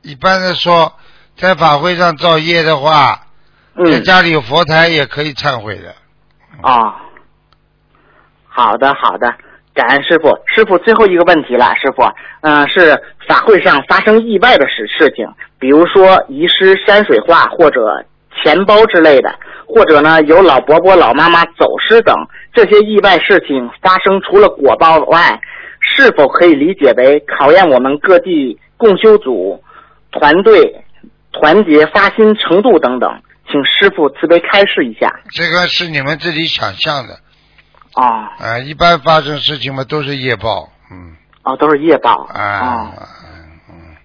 [0.02, 0.94] 一般的说，
[1.38, 3.28] 在法会上造业的话，
[3.76, 5.96] 在嗯，家里有佛台也可以忏悔的，
[6.62, 6.94] 哦，
[8.48, 9.36] 好的，好的，
[9.74, 10.30] 感恩师傅。
[10.48, 12.04] 师傅，最后一个问题了，师傅，
[12.42, 15.28] 嗯、是法会上发生意外的事事情，
[15.60, 18.06] 比如说遗失山水画或者
[18.42, 19.34] 钱包之类的，
[19.68, 22.16] 或者呢有老伯伯、老妈妈走失等
[22.54, 25.40] 这些意外事情发生，除了果报外，
[25.80, 29.64] 是否可以理解为考验我们各地共修组
[30.12, 30.84] 团队
[31.32, 33.22] 团结发心程度等等？
[33.52, 35.14] 请师傅慈悲开示一下。
[35.30, 37.20] 这个是你们自己想象的
[37.94, 38.60] 啊、啊。
[38.60, 43.96] 一般发生事情嘛，都是业报，嗯哦，都是业报啊，嗯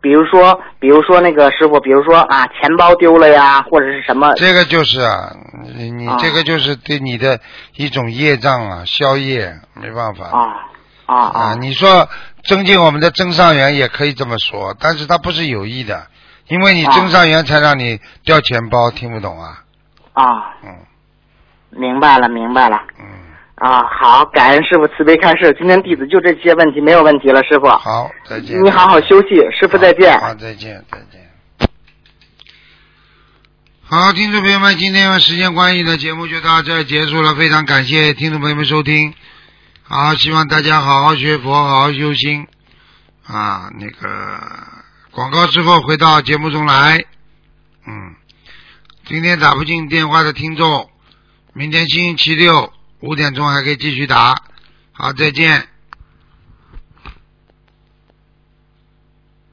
[0.00, 4.34] 比如说，比如说那个师傅，比如说啊，钱包丢了呀，或者是什么？
[4.34, 5.34] 这个就是啊，
[5.74, 7.40] 你这个就是对你的
[7.76, 10.68] 一种业障啊，消业，没办法啊
[11.06, 11.54] 啊啊。
[11.54, 12.06] 你说
[12.44, 16.08] 增进我们的增上缘也可以这么说，但是他不是有意的，
[16.48, 19.62] 因为你啊增上缘才让你掉钱包，听不懂啊？
[20.12, 20.83] 啊，嗯
[21.76, 22.80] 明白了，明白了。
[22.98, 23.04] 嗯，
[23.56, 25.54] 啊，好，感恩师傅慈悲开示。
[25.58, 27.68] 今天弟子就这些问题，没有问题了，师傅。
[27.68, 28.62] 好，再见。
[28.64, 30.18] 你好好休息，师傅再见。
[30.20, 31.20] 好，再见，再见。
[33.86, 37.34] 好，听众朋友们，今天时间关系呢，节目就到这结束了。
[37.34, 39.14] 非常感谢听众朋友们收听。
[39.82, 42.46] 好，希望大家好好学佛，好好修心。
[43.26, 44.40] 啊，那个
[45.10, 47.04] 广告之后回到节目中来。
[47.86, 48.14] 嗯，
[49.04, 50.88] 今天打不进电话的听众，
[51.56, 54.42] 明天星期六五点钟还可以继续打。
[54.90, 55.68] 好，再见。